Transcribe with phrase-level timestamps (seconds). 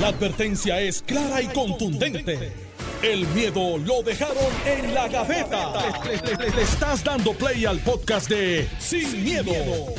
[0.00, 2.52] La advertencia es clara y contundente.
[3.00, 4.36] El miedo lo dejaron
[4.66, 5.72] en la gaveta.
[6.04, 9.52] Le, estás dando play al podcast de Sin, miedo,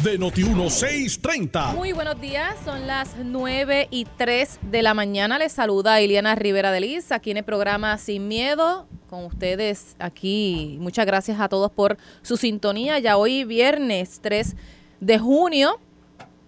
[0.03, 1.75] de Noti1630.
[1.75, 5.39] Muy buenos días, son las 9 y 3 de la mañana.
[5.39, 10.77] Les saluda Iliana Rivera de Liz, aquí en el programa Sin Miedo, con ustedes aquí.
[10.81, 12.99] Muchas gracias a todos por su sintonía.
[12.99, 14.57] Ya hoy viernes 3
[14.99, 15.79] de junio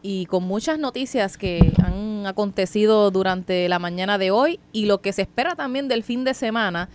[0.09, 5.11] y con muchas noticias que han acontecido durante la mañana de hoy y lo que
[5.11, 6.87] se espera también del fin de semana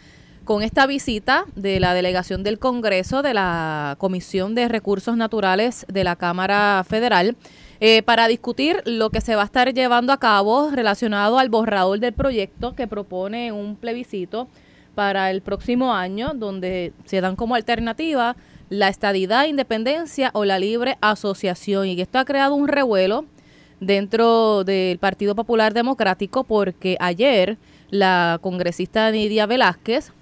[0.46, 6.04] con esta visita de la delegación del Congreso de la Comisión de Recursos Naturales de
[6.04, 7.36] la Cámara Federal
[7.80, 11.98] eh, para discutir lo que se va a estar llevando a cabo relacionado al borrador
[11.98, 14.48] del proyecto que propone un plebiscito
[14.94, 18.36] para el próximo año, donde se dan como alternativa
[18.72, 21.86] la estadidad, independencia o la libre asociación.
[21.86, 23.26] Y esto ha creado un revuelo
[23.80, 27.58] dentro del Partido Popular Democrático porque ayer
[27.90, 30.12] la congresista Nidia Velázquez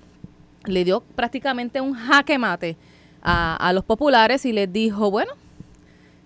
[0.64, 2.76] le dio prácticamente un jaque mate
[3.22, 5.32] a, a los populares y les dijo, bueno,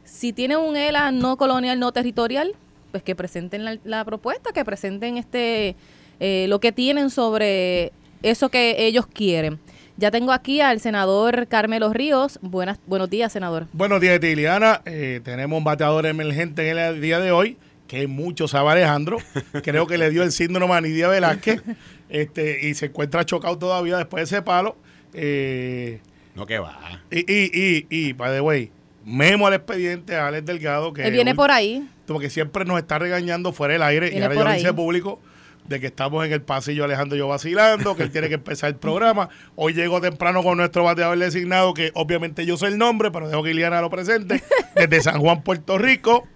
[0.04, 2.54] si tienen un ELA no colonial, no territorial,
[2.90, 5.76] pues que presenten la, propuesta, que presenten este
[6.20, 9.58] eh, lo que tienen sobre eso que ellos quieren.
[9.96, 12.38] Ya tengo aquí al senador Carmelo Ríos.
[12.42, 13.66] Buenas, buenos días, senador.
[13.72, 14.82] Buenos días, Tiliana.
[14.86, 19.18] Eh, tenemos un bateador emergente en el día de hoy, que mucho sabe Alejandro.
[19.62, 21.62] Creo que le dio el síndrome a Nidia Velázquez
[22.08, 24.76] este, y se encuentra chocado todavía después de ese palo.
[25.12, 26.00] Eh,
[26.34, 26.76] No que va.
[27.12, 28.72] y, y, y, y, by the way,
[29.04, 31.88] memo al expediente a Alex Delgado, que Él viene por ahí.
[32.06, 35.20] porque siempre nos está regañando fuera del aire Viene y ahora yo lo hice público
[35.68, 38.68] de que estamos en el pasillo Alejandro y yo vacilando, que él tiene que empezar
[38.68, 39.28] el programa.
[39.56, 43.42] Hoy llegó temprano con nuestro bateador designado, que obviamente yo sé el nombre, pero dejo
[43.42, 44.42] que Iliana lo presente,
[44.74, 46.26] desde San Juan, Puerto Rico.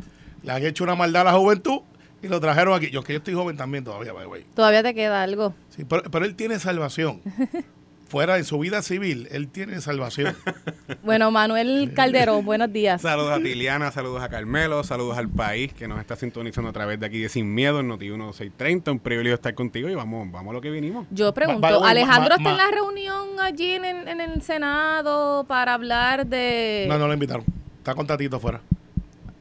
[0.42, 1.80] Le han hecho una maldad a la juventud
[2.22, 2.90] y lo trajeron aquí.
[2.90, 4.46] Yo que yo estoy joven también todavía, by the way.
[4.54, 5.54] Todavía te queda algo.
[5.68, 7.20] Sí, pero, pero él tiene salvación.
[8.08, 10.34] Fuera de su vida civil, él tiene salvación.
[11.04, 13.00] Bueno, Manuel Calderón, buenos días.
[13.02, 16.98] Saludos a Tiliana, saludos a Carmelo, saludos al país que nos está sintonizando a través
[17.00, 18.90] de aquí de Sin Miedo en Noti 1630.
[18.92, 21.06] Un privilegio estar contigo y vamos, vamos a lo que vinimos.
[21.10, 26.26] Yo pregunto, ¿Alejandro está en la reunión allí en, el- en el Senado para hablar
[26.26, 26.86] de...
[26.88, 27.44] No, no lo invitaron.
[27.78, 28.60] Está con Tatito afuera.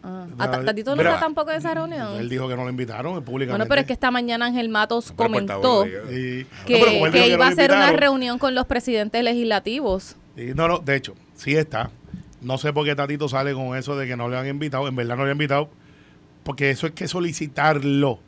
[0.10, 2.16] Ah, ¿a Ta- ¿Tatito no está tampoco en esa reunión?
[2.16, 3.58] Él dijo que no lo invitaron públicamente.
[3.58, 6.46] Bueno, pero es que esta mañana Ángel Matos comentó que,
[7.28, 10.16] iba a hacer una reunión con los presidentes legislativos.
[10.38, 11.90] y no, no, de hecho, sí está.
[12.40, 14.88] No sé por qué Tatito sale con eso de que no le han invitado.
[14.88, 15.70] En verdad no le han invitado.
[16.44, 18.20] Porque eso es que solicitarlo.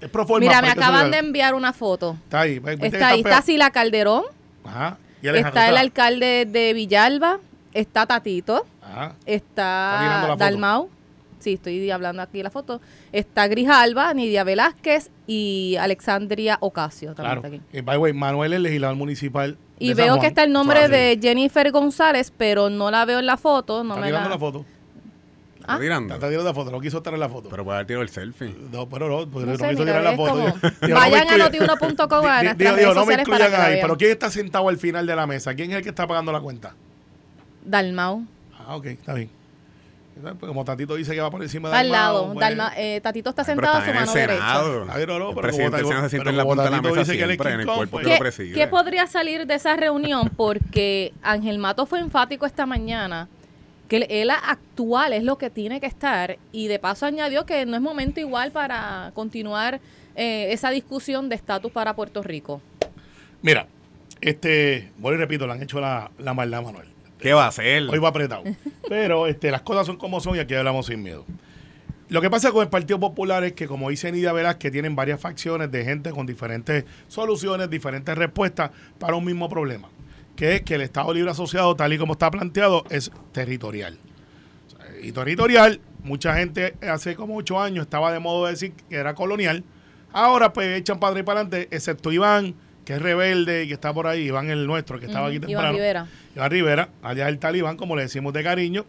[0.00, 2.16] Es pro forma, Mira, me acaban de enviar una foto.
[2.24, 2.60] Está ahí.
[2.60, 3.42] que Está ahí, está.
[3.42, 4.24] Sila Calderón,
[4.64, 4.98] Ajá.
[5.22, 7.38] Y está el alcalde de Villalba,
[7.72, 9.14] está Tatito, Ajá.
[9.24, 10.36] Está está foto.
[10.36, 10.90] Dalmau,
[11.44, 12.80] sí, estoy hablando aquí de la foto,
[13.12, 17.54] está Grijalba, Nidia Velázquez y Alexandria Ocasio también Claro.
[17.54, 17.78] está aquí.
[17.78, 19.56] Y, by the way, Manuel, el legislador municipal.
[19.78, 20.20] Y de San veo Juan.
[20.22, 23.84] que está el nombre Ah, de Jennifer González, pero no la veo en la foto.
[23.84, 24.34] No Está me tirando la...
[24.34, 24.64] la foto.
[25.60, 25.80] ¿Está Ah.
[25.80, 26.14] tirando?
[26.14, 26.70] Está tirando la foto.
[26.70, 27.48] No quiso estar en la foto.
[27.48, 28.54] Pero puede haber tirado el selfie.
[28.72, 30.30] no, pero no, porque No no, sé, quiso mira, tirar la es foto.
[30.30, 31.38] como- Digo, no Vayan a incluyan.
[31.78, 33.78] notiuno.com a redes digo, no me para incluyan la ahí.
[33.80, 35.54] Pero ¿quién está sentado al final de la mesa?
[35.54, 36.74] ¿Quién es el que está pagando la cuenta?
[37.64, 38.24] Dalmau.
[38.58, 39.30] Ah, ok, está bien.
[40.22, 42.26] Pues como Tatito dice que va por encima de Al lado.
[42.28, 44.94] Dalmau, Dalma- pues, eh, Tatito está sentado a está su en el mano derecha.
[44.94, 46.94] Ay, no, no, el pero presidente como se sienta en la punta de la Tatito
[46.94, 48.04] mesa dice que él es siempre, en el cuerpo pues.
[48.04, 48.54] que lo ¿Qué, preside.
[48.54, 50.30] qué podría salir de esa reunión?
[50.36, 53.28] Porque Ángel Mato fue enfático esta mañana
[53.88, 57.66] que el ELA actual es lo que tiene que estar y de paso añadió que
[57.66, 59.80] no es momento igual para continuar
[60.16, 62.62] eh, esa discusión de estatus para Puerto Rico.
[63.42, 63.66] Mira,
[64.22, 66.88] este, vuelvo y repito, le han hecho la, la maldad a Manuel.
[67.18, 67.88] ¿Qué va a hacer?
[67.88, 68.44] Hoy va apretado.
[68.88, 71.24] Pero este, las cosas son como son y aquí hablamos sin miedo.
[72.08, 74.94] Lo que pasa con el Partido Popular es que, como dice Nidia Veras, que tienen
[74.94, 79.88] varias facciones de gente con diferentes soluciones, diferentes respuestas para un mismo problema,
[80.36, 83.98] que es que el Estado Libre Asociado, tal y como está planteado, es territorial.
[85.02, 89.14] Y territorial, mucha gente hace como ocho años estaba de modo de decir que era
[89.14, 89.64] colonial.
[90.12, 92.54] Ahora pues echan atrás y para adelante, excepto Iván,
[92.84, 95.48] que es rebelde y que está por ahí, Iván el nuestro, que estaba aquí Iván
[95.48, 95.72] temprano.
[95.72, 96.06] Rivera.
[96.36, 98.84] Iván Rivera, allá el talibán, como le decimos de cariño,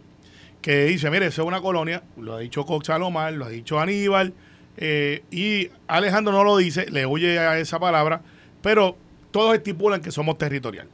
[0.62, 3.80] que dice, mire, eso es una colonia, lo ha dicho Cox Salomar, lo ha dicho
[3.80, 4.34] Aníbal,
[4.78, 8.22] eh, y Alejandro no lo dice, le huye a esa palabra,
[8.62, 8.98] pero
[9.32, 10.88] todos estipulan que somos territorial.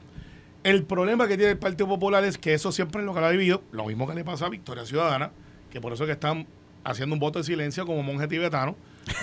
[0.63, 3.25] El problema que tiene el Partido Popular es que eso siempre es lo que lo
[3.25, 5.31] ha vivido, lo mismo que le pasa a Victoria Ciudadana,
[5.71, 6.45] que por eso es que están
[6.83, 8.75] haciendo un voto de silencio como monje tibetano,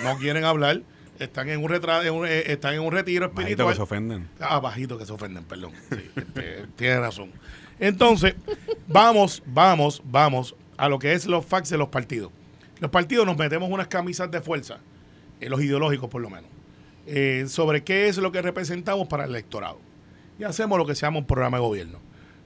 [0.03, 0.81] no quieren hablar,
[1.19, 3.69] están en un, retra- en un- eh, están en un retiro Bajito espiritual.
[3.69, 4.29] que se ofenden.
[4.39, 5.71] Ah, bajito que se ofenden, perdón.
[5.89, 7.31] Sí, este, tiene razón.
[7.79, 8.35] Entonces,
[8.87, 12.31] vamos, vamos, vamos a lo que es los facts de los partidos.
[12.79, 14.79] Los partidos nos metemos unas camisas de fuerza
[15.41, 16.49] eh, los ideológicos por lo menos,
[17.07, 19.79] eh, sobre qué es lo que representamos para el electorado.
[20.37, 21.99] Y hacemos lo que se llama un programa de gobierno.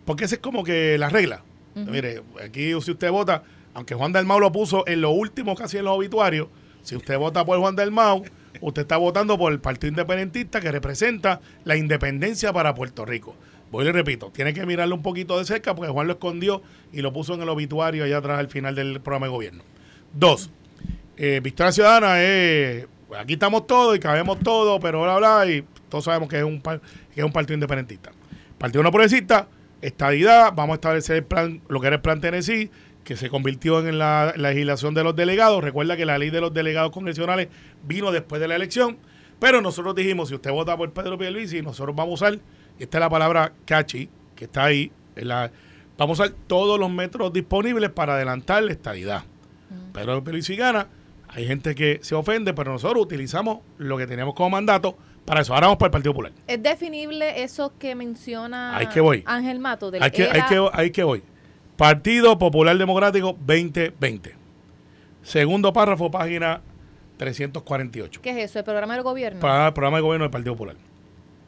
[0.06, 1.44] Porque esa es como que la regla.
[1.76, 3.44] Mire, aquí si usted vota,
[3.74, 6.48] aunque Juan del Mau lo puso en lo último casi en los obituarios,
[6.84, 8.24] si usted vota por Juan del Mau,
[8.62, 13.36] usted está votando por el Partido Independentista que representa la independencia para Puerto Rico.
[13.72, 16.62] Voy y le repito, tiene que mirarlo un poquito de cerca porque Juan lo escondió
[16.92, 19.64] y lo puso en el obituario allá atrás al final del programa de gobierno.
[20.14, 20.52] Dos,
[21.18, 22.86] eh, Victoria Ciudadana es,
[23.18, 26.62] aquí estamos todos y cabemos todos, pero bla, bla, y todos sabemos que es un,
[26.62, 26.82] par-
[27.14, 28.12] que es un partido independentista.
[28.60, 29.48] Partido no progresista,
[29.82, 32.70] estadidad, vamos a establecer el plan, lo que era el plan Tennessee,
[33.04, 35.64] que se convirtió en la, la legislación de los delegados.
[35.64, 37.50] Recuerda que la ley de los delegados congresionales
[37.86, 38.98] vino después de la elección,
[39.40, 42.40] pero nosotros dijimos, si usted vota por Pedro Pierluisi, nosotros vamos a usar,
[42.80, 45.52] y esta es la palabra catchy, que está ahí, en la,
[45.98, 49.24] vamos a usar todos los métodos disponibles para adelantar la estadidad.
[49.94, 50.88] Pedro Pierluisi gana,
[51.28, 55.54] hay gente que se ofende, pero nosotros utilizamos lo que teníamos como mandato para eso.
[55.54, 56.32] Ahora vamos para el Partido Popular.
[56.48, 59.24] ¿Es definible eso que menciona que voy.
[59.26, 59.90] Ángel Mato?
[59.92, 61.24] Del Hay que, hay era- que, hay que voy.
[61.78, 64.36] Partido Popular Democrático 2020.
[65.24, 66.62] Segundo párrafo, página
[67.18, 68.22] 348.
[68.22, 68.60] ¿Qué es eso?
[68.60, 69.40] ¿El programa del gobierno?
[69.40, 70.76] Para el programa de gobierno del Partido Popular.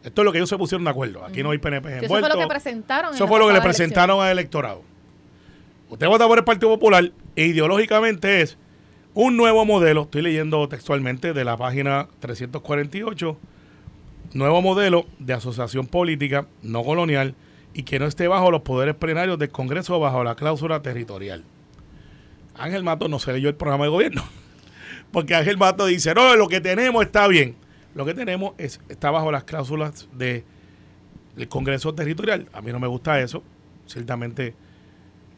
[0.04, 1.26] Esto es lo que ellos se pusieron de acuerdo.
[1.26, 3.10] Aquí no hay PNP Sí, eso fue lo que presentaron.
[3.10, 4.84] en Eso fue lo que le presentaron al electorado.
[5.90, 8.58] Usted vota por el Partido Popular e ideológicamente es
[9.14, 13.38] un nuevo modelo, estoy leyendo textualmente de la página 348,
[14.34, 17.34] nuevo modelo de asociación política no colonial
[17.76, 21.44] y que no esté bajo los poderes plenarios del Congreso o bajo la cláusula territorial.
[22.58, 24.24] Ángel Mato no se leyó el programa de gobierno,
[25.12, 27.58] porque Ángel Mato dice, no, lo que tenemos está bien.
[27.94, 30.46] Lo que tenemos es, está bajo las cláusulas de
[31.38, 32.48] el Congreso Territorial.
[32.54, 33.44] A mí no me gusta eso.
[33.88, 34.54] Ciertamente,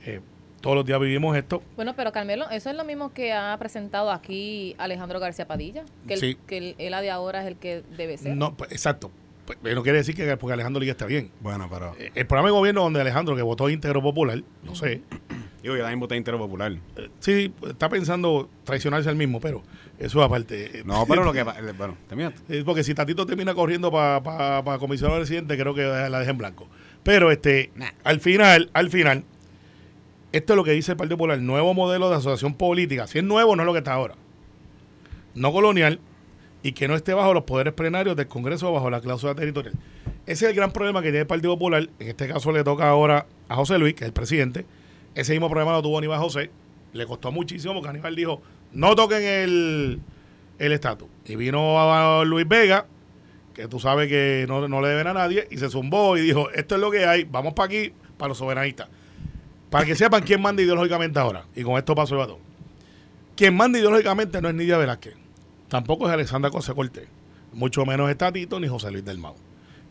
[0.06, 0.22] eh,
[0.62, 1.64] todos los días vivimos esto.
[1.76, 6.14] Bueno, pero Carmelo, eso es lo mismo que ha presentado aquí Alejandro García Padilla, que,
[6.16, 6.38] el, Sí.
[6.46, 8.36] que el, el de ahora es el que debe ser.
[8.36, 9.12] No, pues, exacto.
[9.62, 11.32] Pues, no quiere decir que porque Alejandro Liga está bien.
[11.40, 15.02] Bueno, pero Eh, El programa de gobierno donde Alejandro, que votó íntegro popular, no sé,
[15.64, 16.74] digo, yo también voté Interpopular.
[16.98, 19.64] eh, sí, está pensando traicionarse al mismo, pero
[19.98, 20.80] eso aparte.
[20.80, 21.44] eh, No, pero lo que
[21.78, 22.34] bueno, termina.
[22.50, 26.32] Es porque si Tatito termina corriendo para pa, pa comisionado residente, creo que la deja
[26.32, 26.68] en blanco.
[27.04, 27.88] Pero este, Nah.
[28.04, 29.24] al final, al final,
[30.34, 33.08] esto es lo que dice el Partido Popular, nuevo modelo de asociación política.
[33.08, 34.16] Si es nuevo, no es lo que está ahora.
[35.36, 36.00] No colonial
[36.64, 39.76] y que no esté bajo los poderes plenarios del Congreso o bajo la cláusula territorial.
[40.26, 41.90] Ese es el gran problema que tiene el Partido Popular.
[42.00, 44.66] En este caso le toca ahora a José Luis, que es el presidente.
[45.16, 46.50] Ese mismo problema lo tuvo Aníbal José.
[46.94, 48.42] Le costó muchísimo porque Aníbal dijo,
[48.74, 50.02] no toquen el
[50.60, 51.08] el estatus.
[51.26, 52.86] Y vino a Luis Vega,
[53.54, 56.50] que tú sabes que no, no le deben a nadie, y se zumbó y dijo,
[56.52, 58.88] esto es lo que hay, vamos para aquí, para los soberanistas.
[59.70, 61.46] Para que sepan quién manda ideológicamente ahora.
[61.56, 62.38] Y con esto paso el batón.
[63.36, 65.16] Quien manda ideológicamente no es Nidia Velázquez.
[65.70, 67.08] Tampoco es Alexandra José Cortés.
[67.54, 69.36] Mucho menos es Tatito ni José Luis del Mau.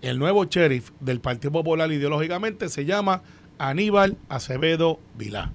[0.02, 3.22] El nuevo sheriff del Partido Popular ideológicamente se llama
[3.58, 5.52] Aníbal Acevedo Vilá.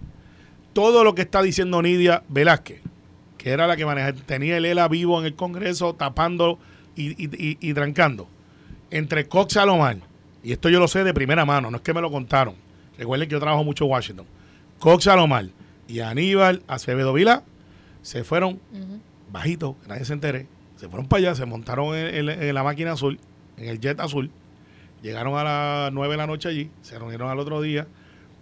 [0.73, 2.81] Todo lo que está diciendo Nidia Velázquez,
[3.37, 3.85] que era la que
[4.25, 6.59] tenía el ELA vivo en el Congreso, tapando
[6.95, 8.27] y, trancando,
[8.89, 9.97] entre Cox Salomar,
[10.43, 12.55] y esto yo lo sé de primera mano, no es que me lo contaron.
[12.97, 14.25] Recuerden que yo trabajo mucho en Washington.
[14.79, 15.47] Cox Salomar
[15.87, 17.43] y Aníbal Acevedo Vilá
[18.01, 18.59] se fueron
[19.31, 20.47] bajito, que nadie se entere.
[20.75, 23.19] Se fueron para allá, se montaron en, en- la máquina azul,
[23.57, 24.31] en el jet azul.
[25.01, 27.87] Llegaron a las 9 de la noche allí, se reunieron al otro día,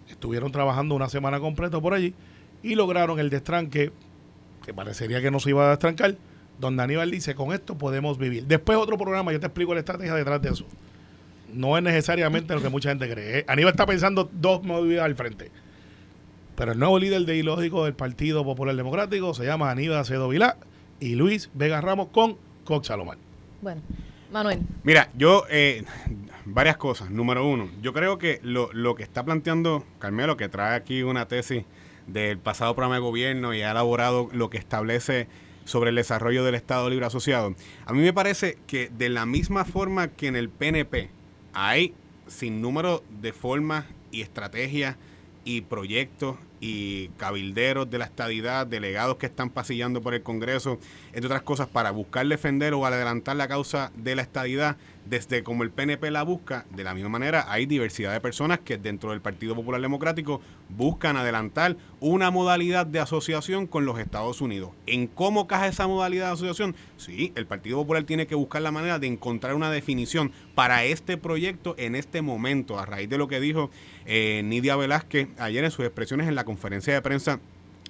[0.08, 2.14] estuvieron trabajando una semana completa por allí
[2.62, 3.92] y lograron el destranque,
[4.64, 6.16] que parecería que no se iba a destrancar,
[6.58, 8.44] donde Aníbal dice, con esto podemos vivir.
[8.46, 10.66] Después otro programa, yo te explico la estrategia detrás de eso.
[11.54, 13.38] No es necesariamente lo que mucha gente cree.
[13.40, 15.50] Eh, Aníbal está pensando dos movidas al frente.
[16.56, 20.58] Pero el nuevo líder de ideológico del Partido Popular Democrático se llama Aníbal Acedo Vilá
[21.00, 23.18] y Luis Vega Ramos con Cox Salomar.
[23.60, 23.82] Bueno,
[24.30, 25.84] Manuel, Mira, yo, eh,
[26.44, 27.10] varias cosas.
[27.10, 31.26] Número uno, yo creo que lo, lo que está planteando Carmelo, que trae aquí una
[31.26, 31.64] tesis
[32.06, 35.28] del pasado programa de gobierno y ha elaborado lo que establece
[35.64, 37.54] sobre el desarrollo del Estado Libre Asociado,
[37.86, 41.10] a mí me parece que de la misma forma que en el PNP
[41.52, 41.94] hay
[42.26, 44.96] sin número de formas y estrategias
[45.44, 51.26] y proyectos y cabilderos de la estadidad, delegados que están pasillando por el Congreso, entre
[51.26, 54.76] otras cosas, para buscar defender o adelantar la causa de la estadidad,
[55.06, 58.78] desde como el PNP la busca, de la misma manera hay diversidad de personas que
[58.78, 64.70] dentro del Partido Popular Democrático buscan adelantar una modalidad de asociación con los Estados Unidos.
[64.86, 66.76] ¿En cómo caja esa modalidad de asociación?
[66.96, 71.16] Sí, el Partido Popular tiene que buscar la manera de encontrar una definición para este
[71.16, 73.70] proyecto en este momento, a raíz de lo que dijo
[74.06, 77.40] eh, Nidia Velázquez ayer en sus expresiones en la conferencia de prensa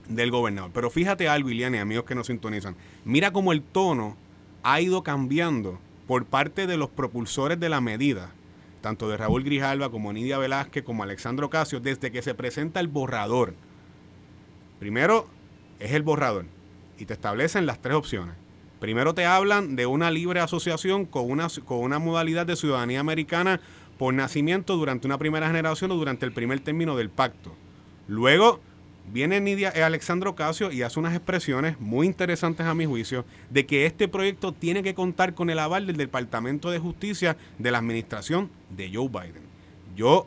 [0.09, 0.71] del gobernador.
[0.73, 2.77] Pero fíjate algo, Iliana y amigos que nos sintonizan.
[3.05, 4.17] Mira cómo el tono
[4.63, 5.79] ha ido cambiando
[6.11, 8.33] por parte de los propulsores de la medida,
[8.81, 12.89] tanto de Raúl Grijalva como Nidia Velázquez como Alexandro Casio, desde que se presenta el
[12.89, 13.55] borrador.
[14.81, 15.29] Primero
[15.79, 16.47] es el borrador
[16.99, 18.35] y te establecen las tres opciones.
[18.81, 23.61] Primero te hablan de una libre asociación con una, con una modalidad de ciudadanía americana
[23.97, 27.55] por nacimiento durante una primera generación o durante el primer término del pacto.
[28.09, 28.59] Luego
[29.13, 33.67] viene Nidia eh, Alexandro Casio y hace unas expresiones muy interesantes a mi juicio de
[33.67, 37.79] que este proyecto tiene que contar con el aval del Departamento de Justicia de la
[37.79, 39.43] administración de Joe Biden.
[39.97, 40.27] Yo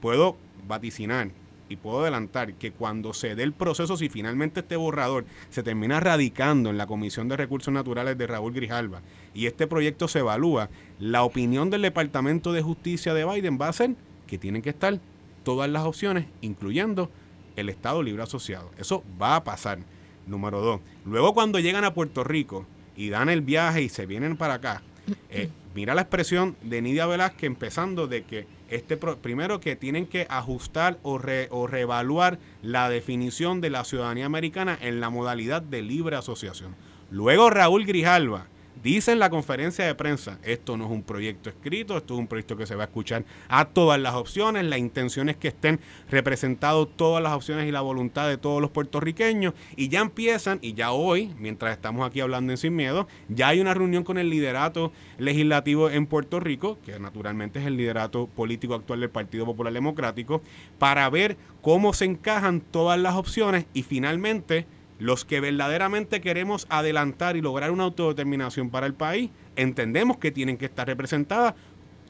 [0.00, 0.36] puedo
[0.66, 1.30] vaticinar
[1.68, 5.98] y puedo adelantar que cuando se dé el proceso, si finalmente este borrador se termina
[5.98, 9.02] radicando en la Comisión de Recursos Naturales de Raúl Grijalva
[9.34, 10.70] y este proyecto se evalúa,
[11.00, 13.96] la opinión del Departamento de Justicia de Biden va a ser
[14.28, 15.00] que tienen que estar
[15.42, 17.10] todas las opciones, incluyendo
[17.56, 18.70] el Estado Libre Asociado.
[18.78, 19.78] Eso va a pasar.
[20.26, 20.80] Número dos.
[21.04, 24.82] Luego cuando llegan a Puerto Rico y dan el viaje y se vienen para acá,
[25.30, 30.26] eh, mira la expresión de Nidia Velázquez empezando de que este primero que tienen que
[30.28, 31.20] ajustar o,
[31.50, 36.74] o reevaluar la definición de la ciudadanía americana en la modalidad de libre asociación.
[37.10, 38.48] Luego Raúl Grijalva
[38.82, 42.26] Dice en la conferencia de prensa, esto no es un proyecto escrito, esto es un
[42.26, 45.80] proyecto que se va a escuchar a todas las opciones, la intención es que estén
[46.10, 49.54] representados todas las opciones y la voluntad de todos los puertorriqueños.
[49.76, 53.60] Y ya empiezan, y ya hoy, mientras estamos aquí hablando en Sin Miedo, ya hay
[53.60, 58.74] una reunión con el liderato legislativo en Puerto Rico, que naturalmente es el liderato político
[58.74, 60.42] actual del Partido Popular Democrático,
[60.78, 63.64] para ver cómo se encajan todas las opciones.
[63.72, 64.66] Y finalmente
[64.98, 70.56] los que verdaderamente queremos adelantar y lograr una autodeterminación para el país, entendemos que tienen
[70.56, 71.54] que estar representadas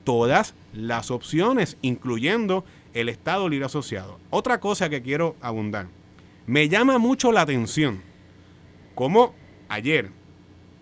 [0.04, 2.64] todas las opciones, incluyendo
[2.94, 4.20] el Estado Libre Asociado.
[4.30, 5.88] Otra cosa que quiero abundar,
[6.46, 8.02] me llama mucho la atención,
[8.94, 9.34] como
[9.68, 10.10] ayer,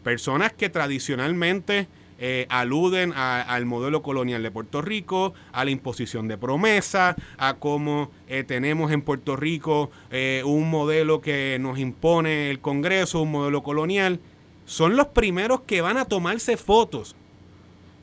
[0.02, 6.38] personas que tradicionalmente eh, aluden al modelo colonial de Puerto Rico, a la imposición de
[6.38, 12.60] promesa, a cómo eh, tenemos en Puerto Rico eh, un modelo que nos impone el
[12.60, 14.20] Congreso, un modelo colonial.
[14.64, 17.16] Son los primeros que van a tomarse fotos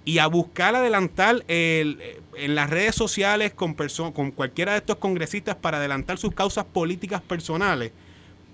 [0.04, 1.98] y a buscar adelantar en
[2.56, 7.92] las redes sociales con, con cualquiera de estos congresistas para adelantar sus causas políticas personales.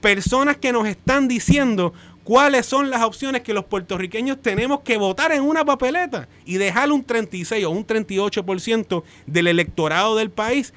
[0.02, 1.94] Personas que nos están diciendo
[2.28, 6.92] cuáles son las opciones que los puertorriqueños tenemos que votar en una papeleta y dejar
[6.92, 10.74] un 36 o un 38% del electorado del país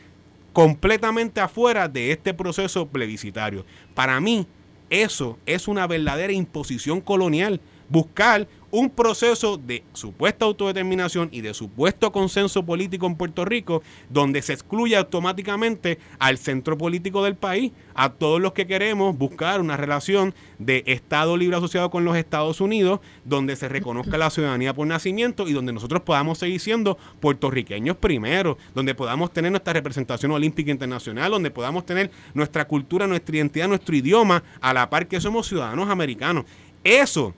[0.53, 3.67] completamente afuera de este proceso plebiscitario.
[3.97, 4.47] Para mí,
[4.91, 7.61] eso es una verdadera imposición colonial.
[7.89, 14.43] Buscar un proceso de supuesta autodeterminación y de supuesto consenso político en Puerto Rico, donde
[14.43, 19.77] se excluye automáticamente al centro político del país, a todos los que queremos buscar una
[19.77, 24.87] relación de Estado libre asociado con los Estados Unidos, donde se reconozca la ciudadanía por
[24.87, 30.71] nacimiento y donde nosotros podamos seguir siendo puertorriqueños primero, donde podamos tener nuestra representación olímpica
[30.71, 35.49] internacional, donde podamos tener nuestra cultura, nuestra identidad, nuestro idioma, a la par que somos
[35.49, 36.45] ciudadanos americanos.
[36.85, 37.35] Eso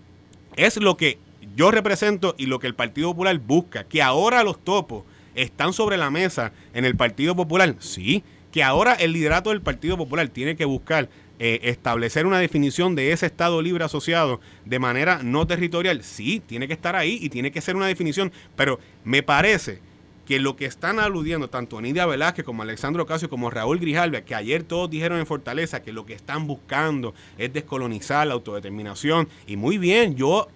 [0.57, 1.19] es lo que
[1.57, 5.05] yo represento y lo que el Partido Popular busca, que ahora los topos
[5.35, 9.97] están sobre la mesa en el Partido Popular, sí, que ahora el liderato del Partido
[9.97, 15.21] Popular tiene que buscar eh, establecer una definición de ese Estado libre asociado de manera
[15.23, 19.23] no territorial, sí, tiene que estar ahí y tiene que ser una definición, pero me
[19.23, 19.81] parece
[20.27, 24.35] que lo que están aludiendo tanto Nidia Velázquez como Alexandro Casio como Raúl Grijalva, que
[24.35, 29.57] ayer todos dijeron en Fortaleza que lo que están buscando es descolonizar la autodeterminación, y
[29.57, 30.49] muy bien, yo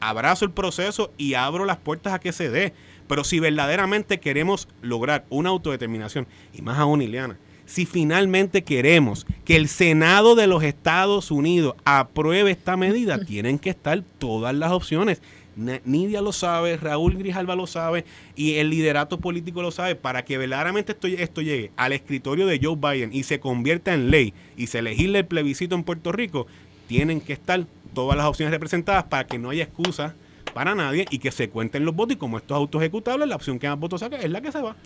[0.00, 2.74] abrazo el proceso y abro las puertas a que se dé.
[3.06, 9.56] Pero si verdaderamente queremos lograr una autodeterminación, y más aún, Ileana, si finalmente queremos que
[9.56, 15.20] el Senado de los Estados Unidos apruebe esta medida, tienen que estar todas las opciones.
[15.56, 18.04] Nidia lo sabe, Raúl Grijalva lo sabe
[18.36, 19.94] y el liderato político lo sabe.
[19.94, 24.10] Para que verdaderamente esto, esto llegue al escritorio de Joe Biden y se convierta en
[24.10, 26.46] ley y se legisle el plebiscito en Puerto Rico,
[26.86, 30.14] tienen que estar todas las opciones representadas para que no haya excusa
[30.52, 33.58] para nadie y que se cuenten los votos y como estos autos ejecutables, la opción
[33.58, 34.76] que más votos saca es la que se va.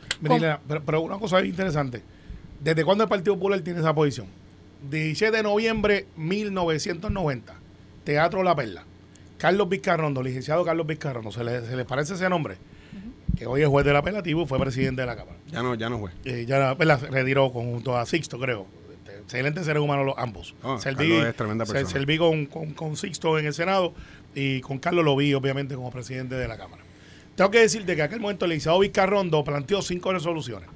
[0.84, 2.02] pero, una cosa interesante,
[2.60, 4.26] ¿desde cuándo el Partido Popular tiene esa posición?
[4.90, 7.54] 17 de noviembre 1990,
[8.04, 8.84] Teatro La Perla.
[9.38, 12.56] Carlos Vizcarrondo, licenciado Carlos Vizcarrondo, ¿se le, ¿se parece ese nombre?
[13.36, 15.38] Que hoy es juez del apelativo, fue presidente de la Cámara.
[15.46, 16.14] Ya no, ya no juez.
[16.24, 18.66] Eh, ya se retiró junto a Sixto, creo
[19.28, 20.54] excelentes seres humanos los ambos.
[20.62, 21.88] Oh, serví, es tremenda persona.
[21.88, 23.92] serví con, con, Sixto en el Senado
[24.34, 26.82] y con Carlos lo vi, obviamente, como presidente de la Cámara.
[27.36, 30.68] Tengo que decirte que aquel momento el licenciado Vizcarrondo planteó cinco resoluciones.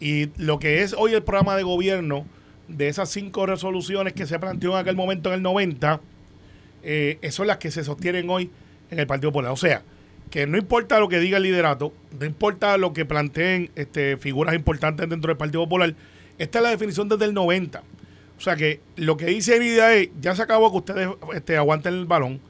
[0.00, 2.24] Y lo que es hoy el programa de gobierno
[2.68, 6.00] de esas cinco resoluciones que se planteó en aquel momento en el 90,
[6.82, 8.50] eh, son las que se sostienen hoy
[8.90, 9.52] en el Partido Popular.
[9.52, 9.82] O sea,
[10.30, 14.54] que no importa lo que diga el liderato, no importa lo que planteen este, figuras
[14.54, 15.94] importantes dentro del Partido Popular,
[16.38, 17.82] esta es la definición desde el 90.
[18.38, 21.94] O sea que lo que dice Nidia es, ya se acabó que ustedes este, aguanten
[21.94, 22.40] el balón.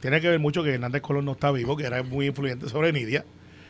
[0.00, 2.92] Tiene que ver mucho que Hernández Colón no está vivo, que era muy influyente sobre
[2.92, 3.24] Nidia.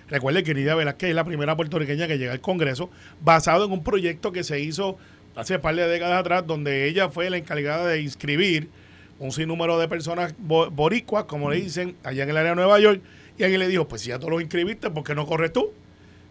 [0.08, 3.82] Recuerde que Nidia Velázquez es la primera puertorriqueña que llega al Congreso basado en un
[3.82, 4.96] proyecto que se hizo
[5.35, 8.70] hace par de décadas atrás, donde ella fue la encargada de inscribir
[9.18, 13.00] un sinnúmero de personas boricuas, como le dicen, allá en el área de Nueva York,
[13.38, 15.73] y alguien le dijo, pues si ya tú los inscribiste, ¿por qué no corres tú?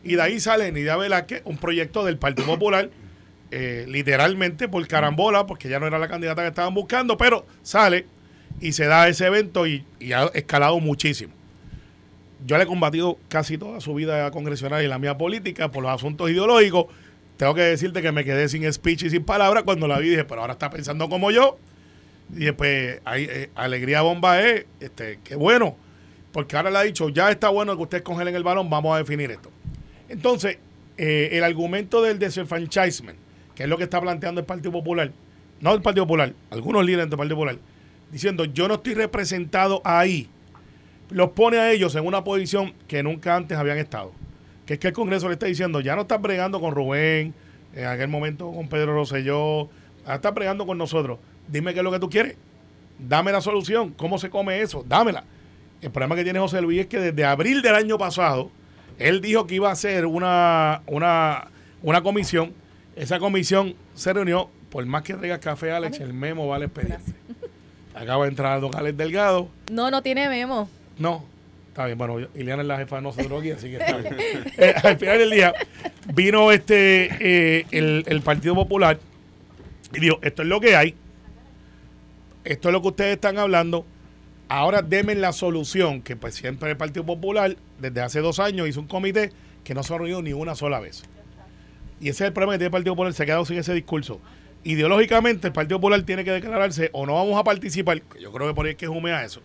[0.03, 2.89] Y de ahí sale Nidia Velázquez, un proyecto del Partido Popular,
[3.51, 8.05] eh, literalmente por carambola, porque ya no era la candidata que estaban buscando, pero sale
[8.59, 11.33] y se da ese evento y, ha escalado muchísimo.
[12.45, 15.91] Yo le he combatido casi toda su vida congresional y la mía política por los
[15.91, 16.85] asuntos ideológicos.
[17.37, 20.25] Tengo que decirte que me quedé sin speech y sin palabras cuando la vi dije,
[20.25, 21.57] pero ahora está pensando como yo.
[22.35, 25.77] Y después, hay, eh, alegría bomba es, este, qué bueno,
[26.33, 28.97] porque ahora le ha dicho, ya está bueno que ustedes congelen el balón, vamos a
[28.97, 29.49] definir esto.
[30.09, 30.57] Entonces,
[30.97, 33.17] eh, el argumento del disenfranchisement,
[33.55, 35.11] que es lo que está planteando el Partido Popular,
[35.61, 37.57] no el Partido Popular, algunos líderes del Partido Popular,
[38.11, 40.29] diciendo, yo no estoy representado ahí,
[41.09, 44.11] los pone a ellos en una posición que nunca antes habían estado.
[44.65, 47.33] Que es que el Congreso le está diciendo, ya no estás bregando con Rubén,
[47.73, 49.69] en aquel momento con Pedro Rosselló,
[50.05, 51.19] ya estás bregando con nosotros.
[51.47, 52.35] Dime qué es lo que tú quieres.
[52.97, 53.91] Dame la solución.
[53.91, 54.83] ¿Cómo se come eso?
[54.87, 55.23] Dámela.
[55.81, 58.49] El problema que tiene José Luis es que desde abril del año pasado,
[58.97, 61.47] él dijo que iba a hacer una, una,
[61.81, 62.53] una comisión.
[62.95, 67.11] Esa comisión se reunió, por más que traiga café, Alex, el memo vale expediente.
[67.93, 69.49] Acaba de entrar Don Alex Delgado.
[69.71, 70.69] No, no tiene memo.
[70.97, 71.23] No.
[71.67, 74.15] Está bien, bueno, Ileana es la jefa de nosotros aquí, así que está bien.
[74.57, 75.53] Eh, al final del día,
[76.13, 78.97] vino este eh, el, el Partido Popular
[79.93, 80.95] y dijo, esto es lo que hay,
[82.45, 83.85] esto es lo que ustedes están hablando,
[84.47, 88.79] ahora denme la solución, que pues siempre el Partido Popular, desde hace dos años, hizo
[88.79, 89.31] un comité
[89.63, 91.03] que no se ha reunido ni una sola vez.
[91.99, 93.73] Y ese es el problema que tiene el Partido Popular, se ha quedado sin ese
[93.73, 94.21] discurso.
[94.63, 98.53] Ideológicamente, el Partido Popular tiene que declararse o no vamos a participar, yo creo que
[98.53, 99.41] por ahí es que a eso.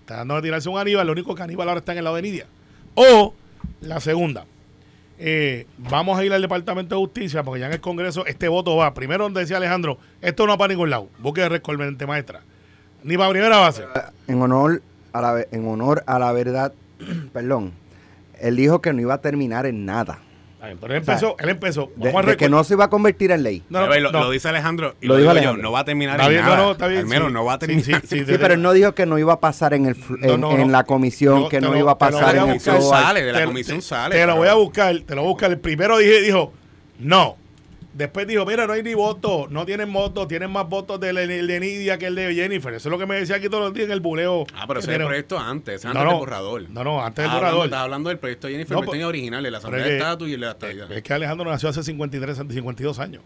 [0.00, 2.16] Está dando a tirarse un Aníbal, lo único que Aníbal ahora está en el lado
[2.16, 2.46] de Nidia.
[2.94, 3.34] O
[3.80, 4.46] la segunda,
[5.22, 8.76] eh, vamos a ir al Departamento de Justicia, porque ya en el Congreso este voto
[8.76, 8.94] va.
[8.94, 11.08] Primero, donde decía Alejandro, esto no va para ningún lado.
[11.18, 12.40] Busque de maestra.
[13.04, 13.84] Ni para primera base.
[14.26, 16.72] En honor a la, en honor a la verdad,
[17.32, 17.72] perdón,
[18.40, 20.20] él dijo que no iba a terminar en nada
[20.60, 21.90] pero él empezó, él empezó.
[21.96, 23.62] De, que no se iba a convertir en ley.
[23.70, 26.56] No, lo, dice Alejandro y lo, dijo Yo, no va a terminar en nada.
[26.56, 28.02] No, está bien, Al menos no va a terminar.
[28.06, 31.48] Sí, pero él no dijo que no iba a pasar en, el, en, la comisión,
[31.48, 34.16] que no iba a pasar en el sale, de la comisión sale.
[34.16, 35.50] Te lo voy a buscar, te lo voy a buscar.
[35.50, 36.52] El primero dije, dijo,
[36.98, 37.36] no.
[37.92, 41.60] Después dijo, mira, no hay ni voto, no tienen votos, tienen más votos de, de,
[41.60, 42.72] Nidia que el de Jennifer.
[42.72, 44.46] Eso es lo que me decía aquí todos los días en el buleo.
[44.54, 46.70] Ah, pero ese es el proyecto antes, antes del borrador.
[46.70, 47.64] No, no, antes del borrador.
[47.64, 50.32] Estás hablando del proyecto de Jennifer no, pues, original, de la Asamblea de Estatus y
[50.32, 50.86] de la estadía.
[50.88, 53.22] Es que Alejandro nació hace 53, 52 años.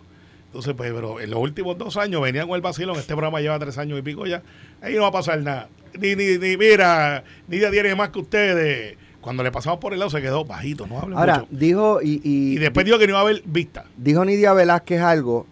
[0.47, 3.59] Entonces, pues, pero en los últimos dos años venían con el vacilo, este programa lleva
[3.59, 4.43] tres años y pico ya.
[4.81, 5.69] Ahí no va a pasar nada.
[5.99, 10.11] Ni, ni, ni mira, Nidia tiene más que ustedes cuando le pasamos por el lado
[10.11, 13.23] se quedó bajito, no habla Ahora, dijo y, y, después dijo que no iba a
[13.23, 13.87] haber vista.
[13.97, 15.47] Dijo Nidia Velázquez algo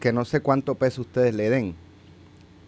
[0.00, 1.76] que no sé cuánto peso ustedes le den.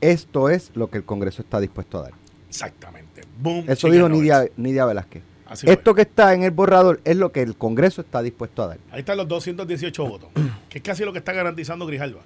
[0.00, 2.12] Esto es lo que el Congreso está dispuesto a dar.
[2.48, 3.22] Exactamente.
[3.66, 5.24] Eso dijo Nidia, Nidia, Velázquez.
[5.64, 8.78] Esto que está en el borrador es lo que el Congreso está dispuesto a dar.
[8.92, 10.28] Ahí están los 218 votos,
[10.68, 12.20] que es casi lo que está garantizando Grijalva.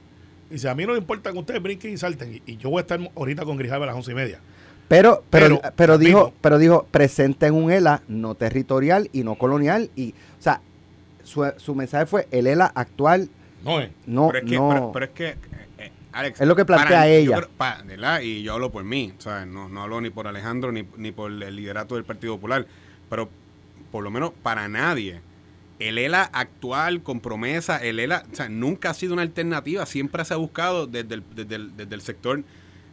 [0.51, 2.83] Dice, a mí no me importa que ustedes brinquen y salten, y, yo voy a
[2.83, 4.41] estar ahorita con Grijalva a las once y media.
[4.89, 9.91] Pero, pero, pero, dijo, pero dijo, presente en un ELA no territorial y no colonial.
[9.97, 10.61] Y, o sea,
[11.25, 13.29] su, mensaje fue el ELA actual.
[13.65, 13.91] No es.
[14.07, 14.91] No, pero es que, no.
[14.93, 15.29] Pero, es que
[15.79, 17.43] eh, Alex, es lo que plantea ella.
[18.23, 19.49] y yo hablo por mí, ¿sabes?
[19.49, 22.67] No, no hablo ni por Alejandro ni, ni por el liderato del Partido Popular.
[23.11, 23.29] Pero
[23.91, 25.21] por lo menos para nadie.
[25.79, 30.25] El ELA actual, con promesa, el ELA, o sea, nunca ha sido una alternativa, siempre
[30.25, 32.45] se ha buscado desde el, desde el, desde el sector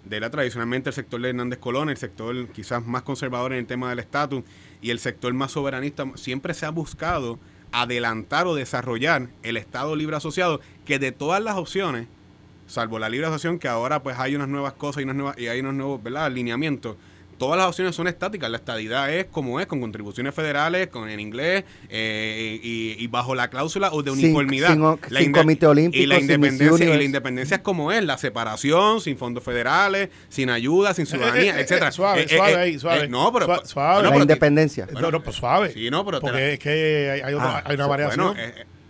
[0.05, 3.65] de la tradicionalmente el sector de Hernández Colón, el sector quizás más conservador en el
[3.65, 4.43] tema del estatus
[4.81, 7.39] y el sector más soberanista, siempre se ha buscado
[7.71, 12.07] adelantar o desarrollar el Estado libre asociado, que de todas las opciones,
[12.67, 15.47] salvo la libre asociación, que ahora pues hay unas nuevas cosas y, unas nuevas, y
[15.47, 16.97] hay unos nuevos alineamientos,
[17.37, 18.49] todas las opciones son estáticas.
[18.49, 23.49] La estadidad es como es, con contribuciones federales, con en inglés eh, y, bajo la
[23.49, 24.69] cláusula o de uniformidad.
[25.09, 26.03] Sin, comité olímpico.
[26.03, 30.49] Y la, independencia, y la independencia es como es, la separación, sin fondos federales, sin
[30.49, 31.91] ayuda, sin ciudadanía, eh, eh, etcétera.
[31.91, 33.07] suave, suave ahí, suave.
[33.07, 33.65] no, pero.
[33.65, 34.09] Suave.
[34.09, 34.87] la independencia.
[34.91, 35.71] no, pues suave.
[35.73, 36.19] Sí, no, pero.
[36.19, 38.35] Porque es que hay, hay, ah, hay una variación.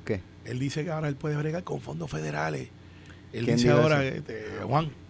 [0.05, 0.21] ¿Qué?
[0.45, 2.67] Él dice que ahora él puede bregar con fondos federales
[3.31, 5.02] Él dice ahora, este, Juan, eh,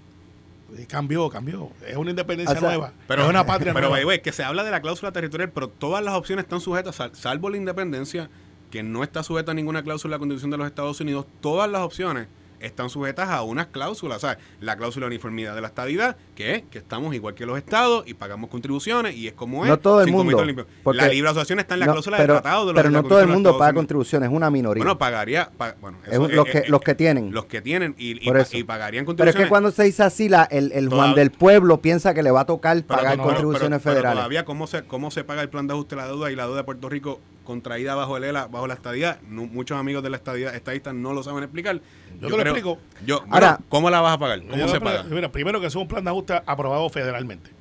[0.88, 1.72] cambió, cambió.
[1.86, 2.94] Es una independencia nueva.
[3.08, 4.06] Pero, es una patria pero, nueva.
[4.08, 7.50] Pero, que se habla de la cláusula territorial, pero todas las opciones están sujetas, salvo
[7.50, 8.30] la independencia,
[8.72, 11.26] que no está sujeta a ninguna cláusula de la Constitución de los Estados Unidos.
[11.42, 12.28] Todas las opciones
[12.64, 14.38] están sujetas a unas cláusulas, ¿sabes?
[14.60, 18.06] La cláusula de uniformidad de la estadidad, que es que estamos igual que los estados
[18.08, 19.70] y pagamos contribuciones y es como es.
[19.70, 20.44] No todo el mundo.
[20.94, 23.28] La libre asociación está en la cláusula del tratado de los Pero no todo el
[23.28, 24.84] mundo paga contribuciones, es una minoría.
[24.84, 25.50] Bueno, pagaría.
[25.82, 27.32] bueno, los, que, los que tienen.
[27.34, 29.18] Los que tienen y, y, pagarían contribuciones.
[29.18, 32.24] Pero es que cuando se dice así, la, el, el Juan del Pueblo piensa que
[32.24, 34.18] le va a tocar pagar contribuciones federales.
[34.18, 36.44] todavía, ¿cómo se, ¿cómo se paga el plan de ajuste de la deuda y la
[36.44, 39.20] deuda de Puerto Rico contraída bajo el ELA, bajo la estadía.
[39.30, 41.82] muchos amigos de la estadía estadistas no lo saben explicar.
[42.20, 42.80] Yo, te lo explico.
[43.06, 44.42] Yo, Ahora, ¿cómo la vas a pagar?
[44.46, 45.04] ¿Cómo se paga?
[45.04, 47.52] Mira, primero que es un plan de ajuste aprobado federalmente.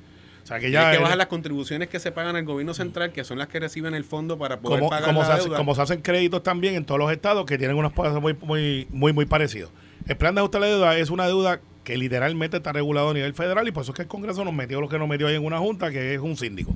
[0.43, 3.13] O sea, que ya hay que bajar las contribuciones que se pagan al gobierno central,
[3.13, 5.81] que son las que reciben el fondo para poder como, pagar como se como se
[5.81, 9.25] hacen créditos también en todos los estados que tienen unos pasos muy, muy, muy, muy
[9.25, 9.71] parecidos.
[10.05, 13.13] El plan de ajuste a la deuda es una deuda que literalmente está regulado a
[13.13, 15.27] nivel federal y por eso es que el Congreso nos metió lo que nos metió
[15.27, 16.75] ahí en una junta, que es un síndico.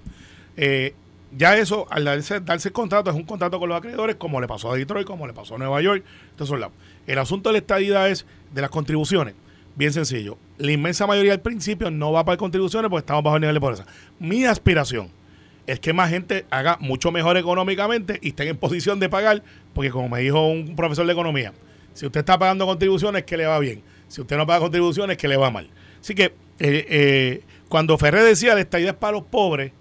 [0.55, 0.95] Eh,
[1.35, 4.47] ya eso, al darse, darse el contrato, es un contrato con los acreedores, como le
[4.47, 6.03] pasó a Detroit, como le pasó a Nueva York.
[6.31, 6.57] Entonces,
[7.05, 9.33] el asunto de la estadidad es de las contribuciones.
[9.75, 10.37] Bien sencillo.
[10.57, 13.61] La inmensa mayoría al principio no va para contribuciones porque estamos bajo el nivel de
[13.61, 13.85] pobreza.
[14.19, 15.11] Mi aspiración
[15.67, 19.91] es que más gente haga mucho mejor económicamente y esté en posición de pagar, porque
[19.91, 21.53] como me dijo un profesor de economía,
[21.93, 23.83] si usted está pagando contribuciones, que le va bien.
[24.07, 25.69] Si usted no paga contribuciones, que le va mal.
[25.99, 29.73] Así que eh, eh, cuando Ferrer decía la estadidad es para los pobres,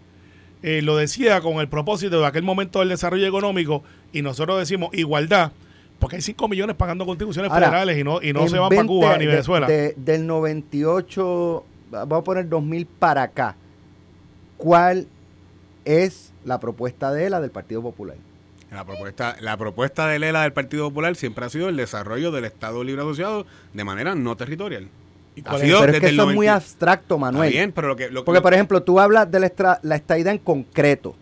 [0.67, 4.91] eh, lo decía con el propósito de aquel momento del desarrollo económico y nosotros decimos
[4.95, 5.53] igualdad,
[6.01, 9.17] porque hay 5 millones pagando contribuciones federales y no, y no se van para Cuba
[9.17, 9.69] ni Venezuela.
[9.69, 13.55] del 98, vamos a poner 2000 para acá,
[14.57, 15.07] ¿cuál
[15.85, 18.17] es la propuesta de ELA del Partido Popular?
[18.73, 22.45] La propuesta, la propuesta de ELA del Partido Popular siempre ha sido el desarrollo del
[22.45, 24.89] Estado Libre Asociado de manera no territorial
[25.43, 27.51] pero es que eso es muy abstracto, Manuel.
[27.53, 31.15] Bien, pero lo que, Porque, por ejemplo, tú hablas de la, la estadía en concreto,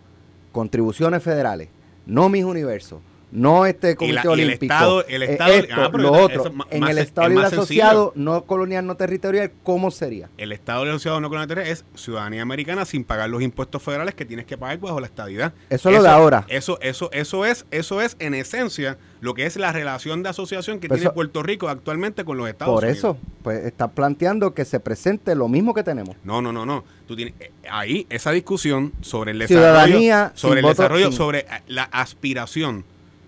[0.52, 1.68] contribuciones federales,
[2.06, 3.00] no mis universos,
[3.34, 4.64] no este comité olímpico.
[4.64, 6.52] El estado, el estado ah, lo otro.
[6.70, 10.30] en el Estado Libre Asociado, no colonial, no territorial, ¿cómo sería?
[10.38, 14.14] El Estado Libre Asociado no colonial territorial es ciudadanía americana sin pagar los impuestos federales
[14.14, 15.52] que tienes que pagar bajo la estadidad.
[15.68, 16.46] Eso, es lo de ahora.
[16.48, 20.78] Eso, eso, eso es, eso es en esencia lo que es la relación de asociación
[20.78, 23.00] que pues tiene Puerto Rico actualmente con los Estados Unidos.
[23.00, 26.14] Por eso, pues está planteando que se presente lo mismo que tenemos.
[26.22, 26.84] No, no, no, no.
[27.08, 32.84] Tú tienes eh, ahí esa discusión sobre el desarrollo, sobre el desarrollo, sobre la aspiración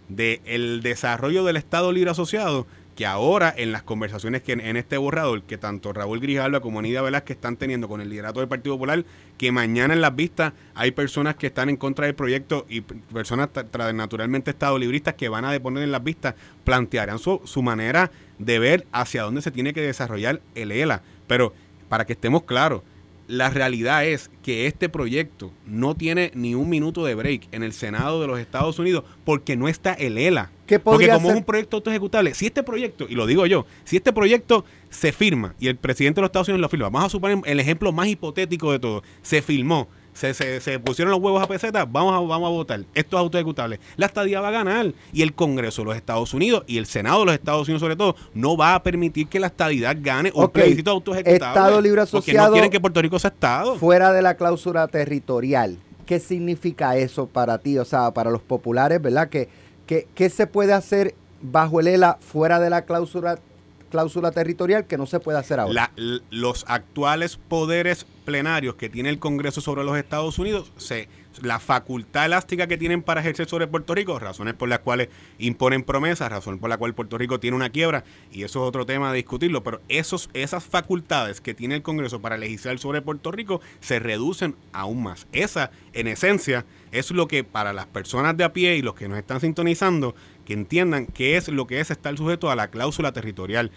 [0.08, 2.66] del desarrollo del Estado Libre Asociado,
[2.96, 7.02] que ahora en las conversaciones que en, este borrador, que tanto Raúl Grijalva como Nidia
[7.02, 9.04] Velázquez están teniendo con el liderato del Partido Popular,
[9.36, 13.50] que mañana en las vistas hay personas que están en contra del proyecto y personas
[13.94, 18.58] naturalmente Estado libristas que van a deponer en las vistas, plantearán su, su manera de
[18.58, 21.02] ver hacia dónde se tiene que desarrollar el ELA.
[21.26, 21.52] Pero
[21.90, 22.80] para que estemos claros,
[23.28, 27.72] la realidad es que este proyecto no tiene ni un minuto de break en el
[27.72, 30.50] Senado de los Estados Unidos porque no está el ELA.
[30.84, 34.12] porque como es un proyecto autoejecutable, si este proyecto, y lo digo yo, si este
[34.12, 37.38] proyecto se firma y el presidente de los Estados Unidos lo firma, vamos a suponer
[37.44, 41.84] el ejemplo más hipotético de todo, se firmó se, se, pusieron los huevos a peseta,
[41.84, 42.80] vamos a, vamos a votar.
[42.94, 43.78] Esto es autoejecutable.
[43.96, 47.20] La estadía va a ganar y el Congreso de los Estados Unidos y el Senado
[47.20, 50.48] de los Estados Unidos sobre todo no va a permitir que la estadidad gane un
[50.48, 51.46] plebiscito autoejecutable.
[51.46, 52.38] Estado libre asociado.
[52.38, 53.76] Porque no quieren que Puerto Rico sea Estado.
[53.76, 55.78] Fuera de la cláusula territorial.
[56.06, 57.78] ¿Qué significa eso para ti?
[57.78, 59.28] O sea, para los populares, ¿verdad?
[59.28, 59.48] ¿Qué,
[59.86, 63.38] qué se puede hacer bajo el ELA fuera de la cláusula
[63.86, 65.90] cláusula territorial que no se puede hacer ahora.
[66.30, 71.08] los actuales poderes plenarios que tiene el Congreso sobre los Estados Unidos, se,
[71.42, 75.82] la facultad elástica que tienen para ejercer sobre Puerto Rico, razones por las cuales imponen
[75.82, 79.10] promesas, razón por la cual Puerto Rico tiene una quiebra, y eso es otro tema
[79.10, 83.60] de discutirlo, pero esos, esas facultades que tiene el Congreso para legislar sobre Puerto Rico
[83.80, 85.26] se reducen aún más.
[85.32, 89.08] Esa, en esencia, es lo que para las personas de a pie y los que
[89.08, 93.12] nos están sintonizando, que entiendan qué es lo que es estar sujeto a la cláusula
[93.12, 93.70] territorial.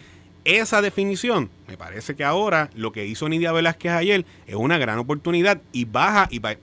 [0.46, 4.98] Esa definición, me parece que ahora lo que hizo Nidia Velázquez ayer es una gran
[4.98, 6.58] oportunidad y baja y, by,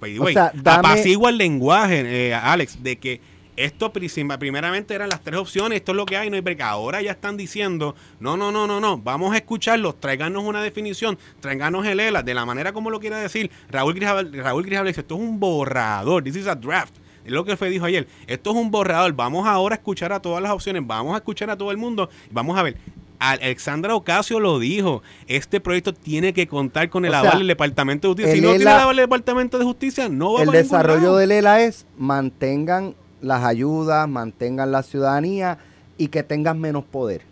[0.64, 3.20] apacigua el lenguaje, eh, Alex, de que
[3.56, 7.00] esto primeramente eran las tres opciones, esto es lo que hay, no hay porque ahora
[7.00, 11.86] ya están diciendo, no, no, no, no, no, vamos a escucharlos, tráiganos una definición, tráiganos
[11.86, 13.50] el ELA, de la manera como lo quiera decir.
[13.70, 16.94] Raúl Grisabel, Raúl Grisabel dice, esto es un borrador, this is a draft.
[17.24, 18.06] Es lo que fue dijo ayer.
[18.28, 19.12] Esto es un borrador.
[19.12, 20.86] Vamos ahora a escuchar a todas las opciones.
[20.86, 22.08] Vamos a escuchar a todo el mundo.
[22.30, 22.76] Vamos a ver.
[23.18, 28.24] Alexandra Ocasio lo dijo, este proyecto tiene que contar con el aval del Departamento de
[28.24, 28.35] Justicia.
[28.35, 31.62] Si no tiene el aval del Departamento de Justicia, no va El desarrollo del ELA
[31.62, 35.59] es mantengan las ayudas, mantengan la ciudadanía
[35.98, 37.22] y que tengan menos poder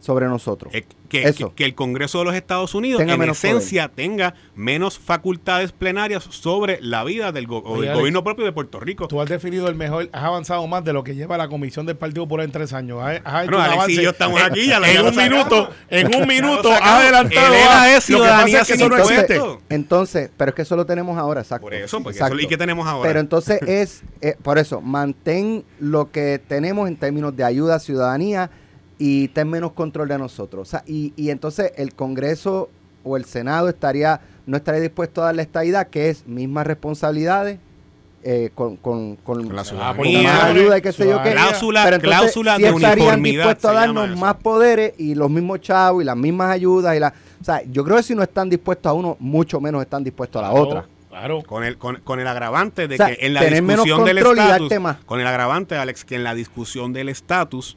[0.00, 0.72] sobre nosotros.
[1.08, 1.48] Que, Eso.
[1.50, 5.72] que- que el Congreso de los Estados Unidos Tenga en menos esencia tenga menos facultades
[5.72, 9.08] plenarias sobre la vida del, go- o Oye, del Alex, gobierno propio de Puerto Rico.
[9.08, 11.96] Tú has definido el mejor, has avanzado más de lo que lleva la comisión del
[11.96, 13.00] Partido Popular en tres años.
[13.02, 16.28] Has, has Bueno, Alex y yo estamos En- aquí, ya en un minuto, en un
[16.28, 17.46] minuto adelantado.
[17.54, 19.58] El ELA a- es lo que pasa ciudadanía es que sin eso no entonces, existe.
[19.70, 21.62] entonces, pero es que eso lo tenemos ahora, exacto.
[21.64, 22.36] Por eso, porque Exacto.
[22.36, 23.08] eso- ¿y qué tenemos ahora?
[23.08, 27.78] Pero entonces es, eh, por eso, mantén lo que tenemos en términos de ayuda a
[27.78, 28.50] ciudadanía
[28.98, 30.68] y ten menos control de nosotros.
[30.68, 32.68] O sea, y, y entonces el Congreso
[33.04, 37.58] o el Senado estaría no estaría dispuesto a darle esta idea, que es mismas responsabilidades
[38.24, 40.22] eh, con, con, con, Con la Ah, ciudadanía.
[40.32, 41.32] más ayuda y qué sé yo qué.
[41.32, 45.60] Cláusula- Pero entonces, cláusula sí de estarían dispuestos a darnos más poderes y los mismos
[45.60, 48.48] chavos y las mismas ayudas y la, o sea, yo creo que si no están
[48.50, 50.86] dispuestos a uno, mucho menos están dispuestos a la otra.
[51.10, 51.42] Claro.
[51.42, 54.18] Con el, con, con el agravante de O sea, que en la menos discusión del
[54.18, 54.72] estatus,
[55.06, 57.76] con el agravante, Alex, que en la discusión del estatus,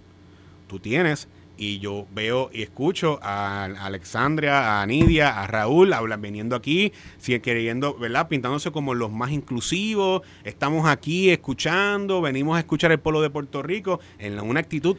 [0.72, 6.56] tú tienes, y yo veo y escucho a Alexandria, a Nidia, a Raúl, hablan, viniendo
[6.56, 8.30] aquí, si queriendo, ¿verdad?
[8.30, 13.62] Pintándose como los más inclusivos, estamos aquí escuchando, venimos a escuchar el pueblo de Puerto
[13.62, 14.96] Rico, en una actitud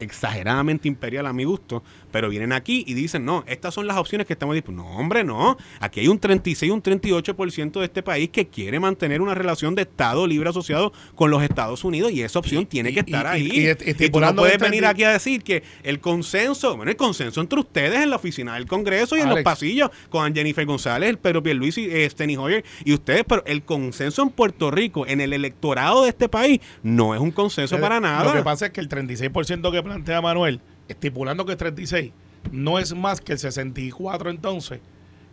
[0.00, 4.26] exageradamente imperial a mi gusto, pero vienen aquí y dicen, no, estas son las opciones
[4.26, 4.86] que estamos disponibles.
[4.86, 5.56] No, hombre, no.
[5.80, 9.82] Aquí hay un 36, un 38% de este país que quiere mantener una relación de
[9.82, 13.46] Estado libre asociado con los Estados Unidos y esa opción tiene que estar y- ahí.
[13.46, 16.76] y- y Y, tú no puedes el 30 venir aquí a decir que el consenso,
[16.76, 20.34] bueno, el consenso entre ustedes en la oficina del Congreso y en los pasillos con
[20.34, 24.70] Jennifer González, el Pedro Pierluisi, eh, Steny Hoyer y ustedes, pero el consenso en Puerto
[24.70, 28.24] Rico, en el electorado de este país, no es un consenso para nada.
[28.24, 32.12] Lo que pasa es que el 36% que plantea Manuel, estipulando que es 36,
[32.52, 34.80] no es más que el 64 entonces,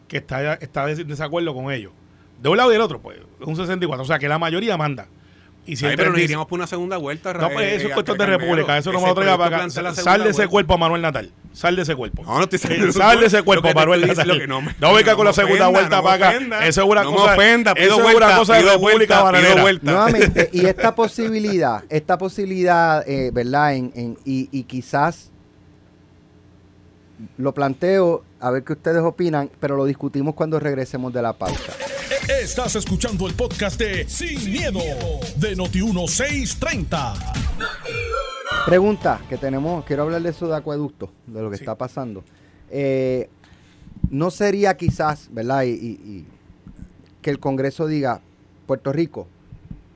[0.07, 1.91] que está, está en desacuerdo con ellos.
[2.41, 4.03] De un lado y del otro, pues, es un 64.
[4.03, 5.07] O sea, que la mayoría manda.
[5.65, 7.33] Y si Ay, pero nos 36 iríamos por una segunda vuelta.
[7.33, 8.77] No, pues eh, eso es cuestión de república.
[8.77, 9.93] Eso no me lo traiga para acá.
[9.93, 11.31] Sal de ese cuerpo, Manuel Natal.
[11.53, 12.23] Sal de ese cuerpo.
[12.23, 14.59] No, no estoy saliendo Sal de ese cuerpo, Manuel lo que No
[14.93, 16.65] venga no con me la segunda ofenda, vuelta no me para acá.
[16.67, 17.33] Eso es una No me cosa.
[17.35, 19.61] ofenda, pido eso es vuelta, una cosa de república vuelta, pido bananera.
[19.61, 19.91] vuelta.
[19.91, 23.75] Nuevamente, y esta posibilidad, esta posibilidad, eh, ¿verdad?
[23.75, 25.29] En, en- y, y quizás
[27.37, 31.71] lo planteo, a ver qué ustedes opinan, pero lo discutimos cuando regresemos de la pausa.
[32.41, 34.79] Estás escuchando el podcast de Sin, miedo,
[35.37, 37.13] de Noti1630.
[38.65, 41.63] Pregunta que tenemos, quiero hablar de eso de acueducto, de lo que Sí.
[41.63, 42.23] está pasando.
[42.71, 43.29] Eh,
[44.09, 45.63] no sería quizás, ¿verdad?
[45.63, 46.25] Y, y- y
[47.21, 48.21] que el Congreso diga,
[48.65, 49.27] Puerto Rico,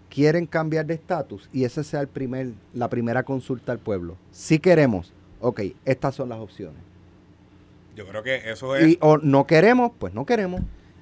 [0.10, 4.18] quieren cambiar de estatus y ese sea el primer, la primera consulta al pueblo.
[4.32, 6.82] Si queremos, ok, estas son las opciones.
[7.96, 10.62] Yo creo que eso es, Y o no queremos, pues no queremos.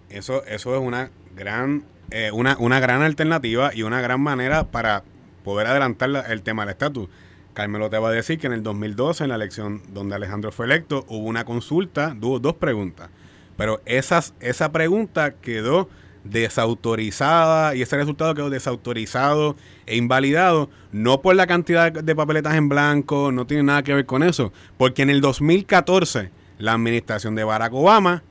[0.10, 5.04] eso, eso es una gran, eh, una, una gran alternativa y una gran manera para
[5.44, 7.10] poder adelantar la- el tema del estatus.
[7.56, 10.68] Carmelo te va a decir que en el 2012, en la elección donde Alejandro fue
[10.68, 13.10] electo, hubo una consulta, hubo dos preguntas.
[13.58, 15.90] Pero esas, esa pregunta quedó
[16.26, 22.68] desautorizada y ese resultado quedó desautorizado e invalidado, no por la cantidad de papeletas en
[22.68, 27.44] blanco, no tiene nada que ver con eso, porque en el 2014 la administración de
[27.44, 28.24] Barack Obama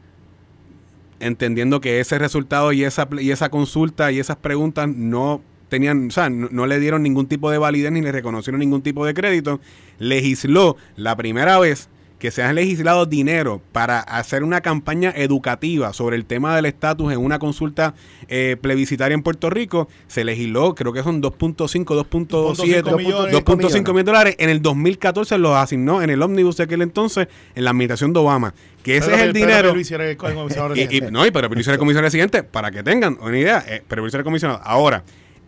[1.21, 5.41] entendiendo que ese resultado y esa, y esa consulta y esas preguntas no
[5.75, 8.83] tenían, o sea, no, no le dieron ningún tipo de validez ni le reconocieron ningún
[8.83, 9.61] tipo de crédito,
[9.99, 16.17] legisló la primera vez que se ha legislado dinero para hacer una campaña educativa sobre
[16.17, 17.95] el tema del estatus en una consulta
[18.29, 23.35] eh, plebiscitaria en Puerto Rico, se legisló, creo que son 2.5, 2.7, 2.5 millones.
[23.35, 24.37] 2.5 millones de dólares.
[24.39, 28.21] En el 2014 los asignó en el ómnibus de aquel entonces, en la administración de
[28.21, 28.55] Obama.
[28.83, 29.63] Que ese Pedro- es el Pedro dinero.
[29.69, 32.71] Pierluisi era el comisionado Y, y- no, y pero Pierluisi era el comisionado residente, para
[32.71, 34.61] que tengan una idea, eh, pero Pierluisi era el comisionado.
[34.65, 35.05] Ahora,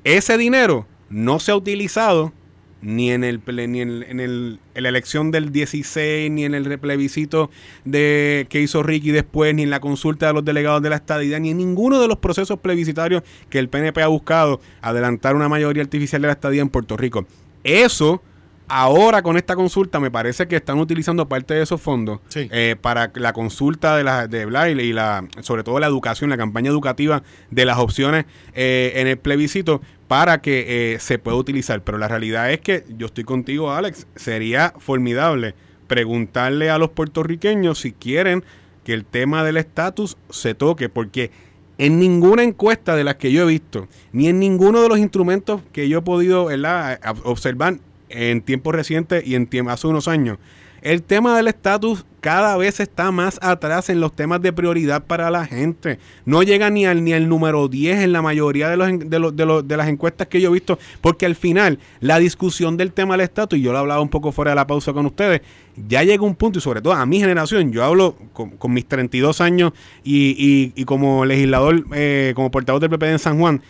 [0.07, 2.33] ese dinero no se ha utilizado
[2.81, 6.79] ni en el ni en, en el, en la elección del 16, ni en el
[6.79, 7.51] plebiscito
[7.85, 11.40] de que hizo Ricky después, ni en la consulta de los delegados de la estadidad,
[11.40, 15.83] ni en ninguno de los procesos plebiscitarios que el PNP ha buscado adelantar una mayoría
[15.83, 17.27] artificial de la estadía en Puerto Rico.
[17.64, 18.23] Eso
[18.68, 22.48] Ahora con esta consulta me parece que están utilizando parte de esos fondos Sí.
[22.50, 26.37] eh, para la consulta de la de Blair y la sobre todo la educación, la
[26.37, 28.24] campaña educativa de las opciones
[28.55, 31.83] eh, en el plebiscito para que eh, se pueda utilizar.
[31.83, 34.07] Pero la realidad es que yo estoy contigo, Alex.
[34.16, 35.55] Sería formidable
[35.87, 38.44] preguntarle a los puertorriqueños si quieren
[38.85, 41.31] que el tema del estatus se toque, porque
[41.79, 45.61] en ninguna encuesta de las que yo he visto, ni en ninguno de los instrumentos
[45.72, 46.48] que yo he podido
[47.24, 50.38] observar en tiempos recientes y en tiempo, hace unos años,
[50.83, 55.31] el tema del estatus cada vez está más atrás en los temas de prioridad para
[55.31, 55.99] la gente.
[56.25, 59.37] No llega ni al, ni al número 10 en la mayoría de, los, de, los,
[59.37, 62.92] de, los, de las encuestas que yo he visto, porque al final la discusión del
[62.92, 65.40] tema del estatus, y yo lo hablaba un poco fuera de la pausa con ustedes,
[65.88, 68.87] ya llega un punto, y sobre todo a mi generación, yo hablo con, con mis
[68.87, 73.62] 32 años y, y, como legislador, eh, como portavoz del PP en San Juan,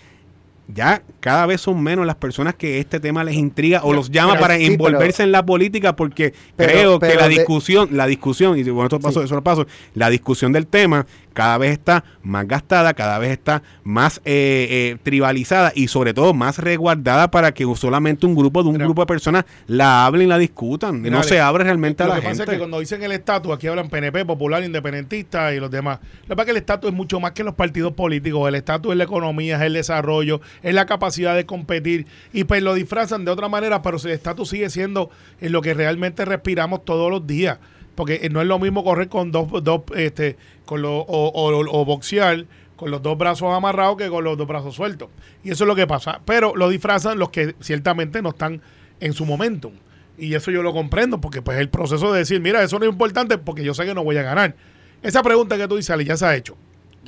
[0.69, 4.33] ya cada vez son menos las personas que este tema les intriga o los llama
[4.33, 8.07] Pero para sí, envolverse en la política porque Pero- creo que la de- discusión, la
[8.07, 12.03] discusión, y bueno, esto paso, eso lo paso, la discusión del tema cada vez está
[12.23, 17.53] más gastada, cada vez está más eh, eh, tribalizada y sobre todo más resguardada para
[17.53, 18.87] que solamente un grupo de un Mira.
[18.87, 21.03] grupo de personas la hablen y la discutan.
[21.03, 22.43] Mira, no Ale, se abre realmente a Lo la que pasa gente.
[22.45, 25.99] es que cuando dicen el estatus, aquí hablan PNP, Popular, Independentista y los demás.
[26.23, 28.49] Lo que pasa es que el estatus es mucho más que los partidos políticos.
[28.49, 32.07] El estatus es la economía, es el desarrollo, es la capacidad de competir.
[32.33, 35.11] Y pues lo disfrazan de otra manera, pero el estatus sigue siendo
[35.43, 37.59] en lo que realmente respiramos todos los días.
[37.97, 41.81] Porque eh, no es lo mismo correr con dos, dos este, con lo, o, o-
[41.81, 42.45] o boxear
[42.77, 45.09] con los dos brazos amarrados que con los dos brazos sueltos.
[45.43, 46.21] Y eso es lo que pasa.
[46.27, 48.61] Pero lo disfrazan los que ciertamente no están
[49.01, 49.73] en su momento.
[50.19, 52.91] Y eso yo lo comprendo, porque pues el proceso de decir, mira, eso no es
[52.93, 54.55] importante porque yo sé que no voy a ganar.
[55.03, 56.57] Esa pregunta que tú dices, Ali, ya se ha hecho.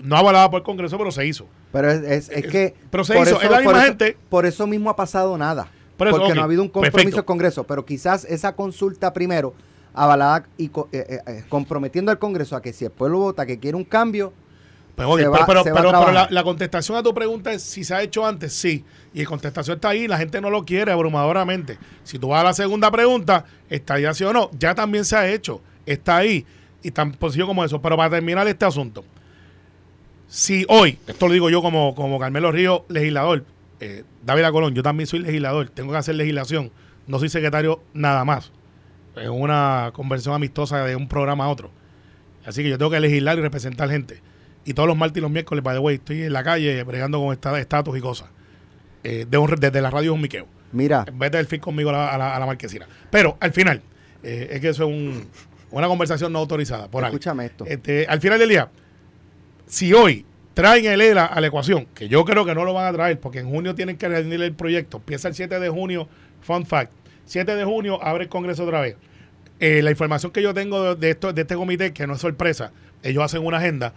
[0.03, 1.47] No avalada por el Congreso, pero se hizo.
[1.73, 2.75] Pero es, es- es que...
[2.91, 4.17] Pero se hizo, es la misma por gente.
[4.31, 5.69] Por eso mismo ha pasado nada.
[5.97, 7.65] Por eso, porque no ha habido un compromiso del Congreso.
[7.65, 9.53] Pero quizás esa consulta primero,
[10.03, 13.59] avalada y eh, eh, eh, comprometiendo al Congreso a que si el pueblo vota que
[13.59, 14.33] quiere un cambio,
[14.97, 17.53] Pues, pero, va- pero, se va a pero- pero la, la contestación a tu pregunta
[17.53, 18.85] es si se ha hecho antes, sí.
[19.15, 21.79] Y la contestación está ahí, la gente no lo quiere abrumadoramente.
[22.05, 24.51] Si tú vas a la segunda pregunta, ¿está ya sí o no?
[24.59, 26.45] Ya también se ha hecho, está ahí.
[26.83, 27.81] Y tan posible como eso.
[27.83, 29.05] Pero para terminar este asunto,
[30.27, 33.45] si hoy, esto lo digo yo como, como Carmelo Río, legislador,
[33.81, 36.71] eh, David Colón, yo también soy legislador, tengo que hacer legislación,
[37.07, 38.53] no soy secretario nada más.
[39.21, 41.71] Es una conversión amistosa de un programa a otro.
[42.45, 44.21] Así que yo tengo que legislar y representar gente.
[44.65, 47.19] Y todos los martes y los miércoles, by the way, estoy en la calle bregando
[47.21, 48.29] con esta- estatus y cosas.
[49.05, 50.47] Eh, de un- desde la radio es un miqueo.
[50.73, 52.87] mira, En vez del fin conmigo a la, a la- a la marquesina.
[53.11, 53.81] Pero al final,
[54.23, 55.27] eh, es que eso es un-
[55.71, 57.65] una conversación no autorizada por escúchame esto.
[57.67, 58.69] Este, al final del día,
[59.67, 62.87] si hoy traen el ELA a la ecuación, que yo creo que no lo van
[62.87, 66.09] a traer, porque en junio tienen que rendir el proyecto, empieza el 7 de junio,
[66.43, 66.93] fun fact,
[67.25, 68.97] 7 de junio abre el Congreso otra vez.
[69.61, 72.73] Eh, la información que yo tengo de, esto, de este comité, que no es sorpresa,
[73.03, 73.93] ellos hacen una agenda,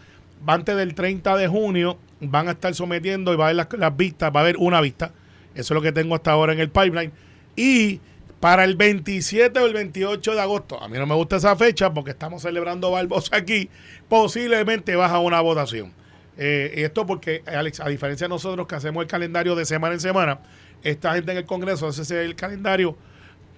[0.47, 3.95] antes del 30 de junio van a estar sometiendo y va a haber las, las
[3.95, 5.11] vistas, va a haber una vista,
[5.53, 7.11] eso es lo que tengo hasta ahora en el pipeline,
[7.55, 7.99] y
[8.39, 11.93] para el 27 o el 28 de agosto, a mí no me gusta esa fecha
[11.93, 13.69] porque estamos celebrando Barbosa aquí,
[14.09, 15.93] posiblemente baja una votación.
[16.37, 19.99] Eh, esto porque, Alex, a diferencia de nosotros que hacemos el calendario de semana en
[19.99, 20.39] semana,
[20.81, 22.97] esta gente en el Congreso hace el calendario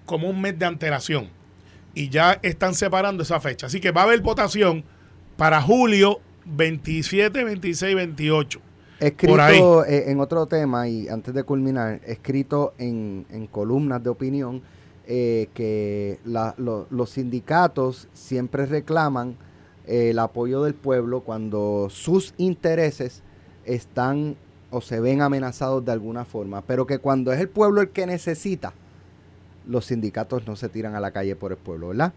[0.05, 1.29] como un mes de antelación.
[1.95, 3.67] Y ya están separando esa fecha.
[3.67, 4.83] Así que va a haber votación
[5.37, 8.59] para julio 27, 26, 28.
[9.27, 9.53] Por ahí.
[9.55, 14.61] Escrito eh, en otro tema, y antes de culminar, escrito en, en columnas de opinión,
[15.05, 19.35] eh, que la- lo- los sindicatos siempre reclaman
[19.85, 23.21] eh, el apoyo del pueblo cuando sus intereses
[23.65, 24.35] están
[24.71, 28.05] o se ven amenazados de alguna forma, pero que cuando es el pueblo el que
[28.07, 28.73] necesita,
[29.67, 32.13] los sindicatos no se tiran a la calle por el pueblo, ¿verdad?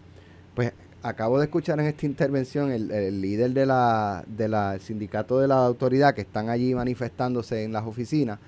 [0.55, 5.47] Pues acabo de escuchar en esta intervención el, líder de la, de la sindicato de
[5.47, 8.39] la autoridad que están allí manifestándose en las oficinas,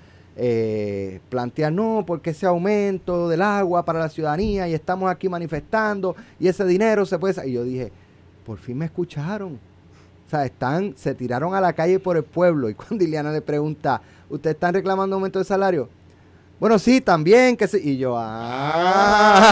[0.41, 1.19] eh,
[1.71, 6.65] no, porque ese aumento del agua para la ciudadanía y estamos aquí manifestando y ese
[6.65, 7.33] dinero se puede...
[7.33, 7.45] sa-".
[7.45, 7.91] Y yo dije,
[8.45, 9.59] por fin me escucharon.
[10.25, 12.69] O sea, están, se tiraron a la calle por el pueblo.
[12.69, 15.89] Y cuando Ileana le pregunta, ¿ustedes están reclamando aumento de salario?
[16.59, 17.79] Bueno, sí, también, que sí.
[17.81, 19.43] Y yo, ah.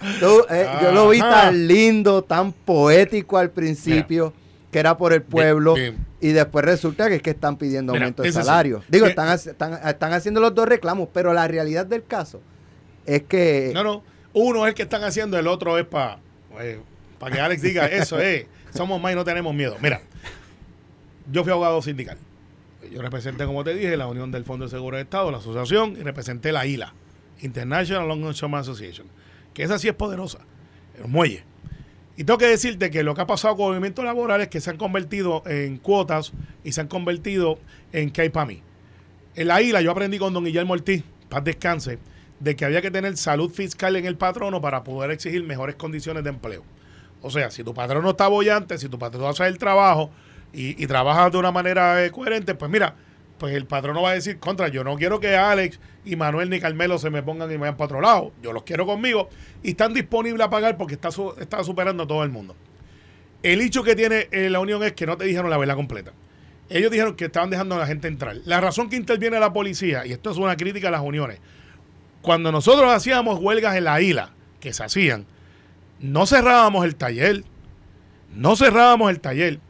[0.20, 4.32] yo, tú, eh, yo lo vi tan lindo, tan poético al principio,
[4.70, 5.74] que era por el pueblo.
[5.74, 6.06] Bien, bien.
[6.20, 8.82] Y después resulta que es que están pidiendo Mira, aumento de salario.
[8.88, 12.40] Digo, están, están, están haciendo los dos reclamos, pero la realidad del caso
[13.06, 13.72] es que...
[13.74, 14.02] No, no.
[14.32, 16.18] Uno es el que están haciendo, el otro es para
[17.18, 19.76] para que Alex diga, eso es, somos más y no tenemos miedo.
[19.80, 20.00] Mira,
[21.30, 22.18] yo fui abogado sindical.
[22.94, 25.96] Yo representé, como te dije, la Unión del Fondo de Seguro de Estado, la asociación,
[25.98, 26.94] y representé la ILA,
[27.40, 29.08] International Longshoreman Association,
[29.52, 30.38] que esa sí es poderosa,
[30.96, 31.42] el muelle.
[32.16, 34.70] Y tengo que decirte que lo que ha pasado con movimientos laborales es que se
[34.70, 36.32] han convertido en cuotas
[36.62, 37.58] y se han convertido
[37.92, 38.62] en que hay para mí.
[39.34, 41.98] En la isla yo aprendí con don Guillermo Ortiz, paz descanse,
[42.38, 46.22] de que había que tener salud fiscal en el patrono para poder exigir mejores condiciones
[46.22, 46.62] de empleo.
[47.22, 50.12] O sea, si tu patrono está bollante, si tu patrono hace el trabajo
[50.54, 52.94] y, y trabaja de una manera eh, coherente, pues mira,
[53.38, 56.60] pues el patrono va a decir, contra, yo no quiero que Alex y Manuel ni
[56.60, 58.32] Carmelo se me pongan y me vayan para otro lado.
[58.42, 59.28] Yo los quiero conmigo
[59.62, 61.10] y están disponibles a pagar porque está
[61.64, 62.54] superando a todo el mundo.
[63.42, 66.12] El hecho que tiene eh, la unión es que no te dijeron la verdad completa.
[66.70, 68.36] Ellos dijeron que estaban dejando a la gente entrar.
[68.46, 71.40] La razón que interviene la policía, y esto es una crítica a las uniones,
[72.22, 75.26] cuando nosotros hacíamos huelgas en la isla, que se hacían,
[76.00, 77.44] no cerrábamos el taller,
[78.34, 79.60] no cerrábamos el taller.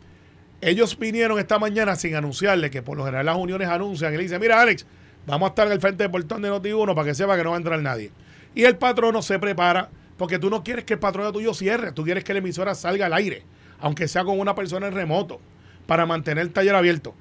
[0.65, 4.23] Ellos vinieron esta mañana sin anunciarle que por lo general las uniones anuncian y le
[4.23, 4.87] dicen, mira Alex,
[5.27, 7.51] vamos a estar en el frente del portón de Noti1 para que sepa que no
[7.51, 8.11] va a entrar nadie.
[8.55, 12.03] Y el patrono se prepara porque tú no quieres que el patrono tuyo cierre, tú
[12.03, 13.43] quieres que la emisora salga al aire,
[13.79, 15.39] aunque sea con una persona en remoto,
[15.87, 17.15] para mantener el taller abierto.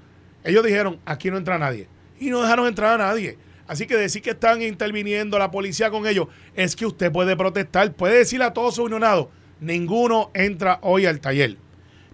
[0.46, 1.90] Ellos dijeron, aquí no entra nadie.
[2.22, 3.38] Y no dejaron entrar a nadie.
[3.68, 7.92] Así que decir que están interviniendo la policía con ellos es que usted puede protestar,
[7.92, 9.28] puede decirle a todos sus unionados,
[9.60, 11.58] ninguno entra hoy al taller.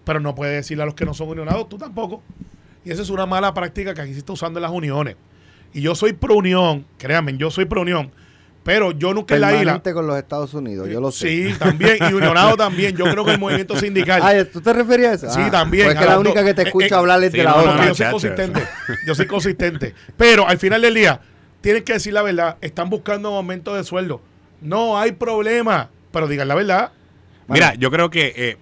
[0.10, 2.24] Pero no puede decirle a los que no son unionados, tú tampoco.
[2.84, 5.18] Y esa es una mala práctica que aquí se está usando en las uniones.
[5.72, 8.10] Y yo soy pro unión, créanme, yo soy pro unión.
[8.64, 9.80] Pero yo nunca en la isla.
[9.94, 11.28] Con los Estados Unidos, yo lo sé.
[11.52, 11.98] Sí, también.
[12.10, 12.98] Y unionado también.
[12.98, 14.20] Yo creo que el movimiento sindical.
[14.24, 15.30] Ah, ¿tú te referías a eso?
[15.36, 15.86] Sí, Ah, también.
[15.86, 17.52] Pues que A la única que te Eh, escucho eh, hablar es sí, de la
[17.52, 17.88] no, Porque otra.
[17.90, 18.64] yo soy consistente.
[19.06, 19.94] Yo soy consistente.
[20.18, 21.22] Pero al final del día,
[21.62, 22.58] tienen que decir la verdad.
[22.62, 24.22] Están buscando un aumento de sueldo.
[24.60, 25.92] No hay problema.
[26.12, 26.92] Pero digan la verdad.
[27.48, 28.58] Mira, yo creo que eh,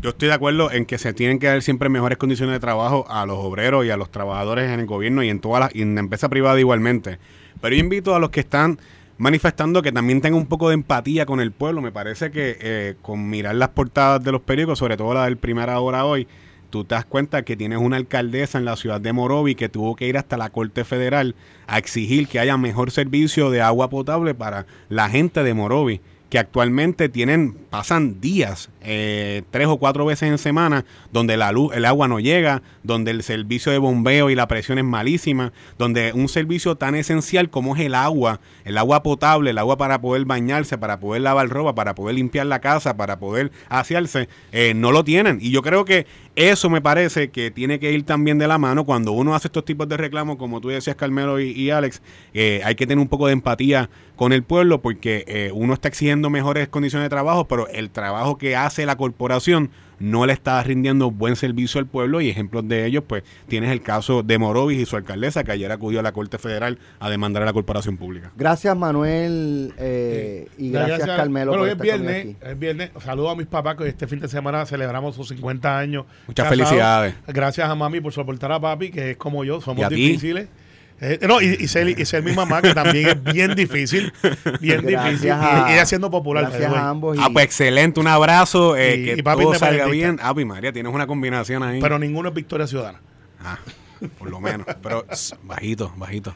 [0.00, 3.06] yo estoy de acuerdo en que se tienen que dar siempre mejores condiciones de trabajo
[3.08, 5.94] a los obreros y a los trabajadores en el gobierno y en todas las en
[5.94, 7.18] la empresa privada igualmente.
[7.60, 8.78] Pero yo invito a los que están
[9.18, 11.80] manifestando que también tengan un poco de empatía con el pueblo.
[11.80, 15.38] Me parece que eh, con mirar las portadas de los periódicos, sobre todo la del
[15.38, 16.28] Primera Hora hoy,
[16.68, 19.96] tú te das cuenta que tienes una alcaldesa en la ciudad de Morovi que tuvo
[19.96, 21.34] que ir hasta la Corte Federal
[21.66, 26.38] a exigir que haya mejor servicio de agua potable para la gente de Morovi que
[26.38, 31.84] actualmente tienen, pasan días, eh, tres o cuatro veces en semana, donde la luz, el
[31.84, 36.30] agua no llega, donde el servicio de bombeo y la presión es malísima, donde un
[36.30, 40.78] servicio tan esencial como es el agua, el agua potable, el agua para poder bañarse,
[40.78, 45.04] para poder lavar ropa, para poder limpiar la casa, para poder asearse, eh, no lo
[45.04, 45.36] tienen.
[45.42, 48.84] Y yo creo que eso me parece que tiene que ir también de la mano
[48.84, 52.00] cuando uno hace estos tipos de reclamos, como tú decías, Carmelo y, Alex,
[52.32, 55.88] eh, hay que tener un poco de empatía con el pueblo porque eh, uno está
[55.88, 60.62] exigiendo mejores condiciones de trabajo, pero el trabajo que hace la corporación no le está
[60.62, 64.78] rindiendo buen servicio al pueblo y ejemplos de ellos, pues tienes el caso de Morovis
[64.78, 67.96] y su alcaldesa que ayer acudió a la Corte Federal a demandar a la corporación
[67.96, 68.30] pública.
[68.36, 72.90] Gracias, Manuel, eh, y gracias, Carmelo, Bueno, por hoy es viernes, es viernes.
[73.02, 76.04] Saludo a mis papás que este fin de semana celebramos sus 50 años.
[76.26, 76.68] Muchas casados.
[76.68, 77.14] felicidades.
[77.26, 80.18] Gracias a mami por soportar a papi, que es como yo, somos ti.
[81.00, 84.12] Eh, no, y, y ser, y ser mi mamá, que también es bien difícil.
[84.60, 85.30] Bien Gracias difícil.
[85.32, 86.48] a- y ella siendo popular.
[86.50, 87.16] Gracias a ambos.
[87.16, 90.18] y- Ah, pues excelente, un abrazo, eh, Y- que y papi todo salga bien.
[90.22, 91.80] Ave María, tienes una combinación ahí.
[91.80, 93.00] Pero ninguno es Victoria Ciudadana.
[93.44, 93.58] Ah,
[94.18, 95.04] por lo menos, pero
[95.42, 96.34] bajito, bajito.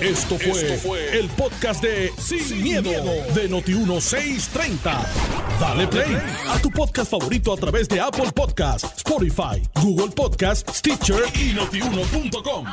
[0.00, 2.90] Esto fue, el podcast de Sin, miedo,
[3.34, 5.06] de Noti1630.
[5.60, 6.16] Dale play
[6.48, 12.66] a tu podcast favorito a través de Apple Podcasts, Spotify, Google Podcasts, Stitcher y notiuno.com.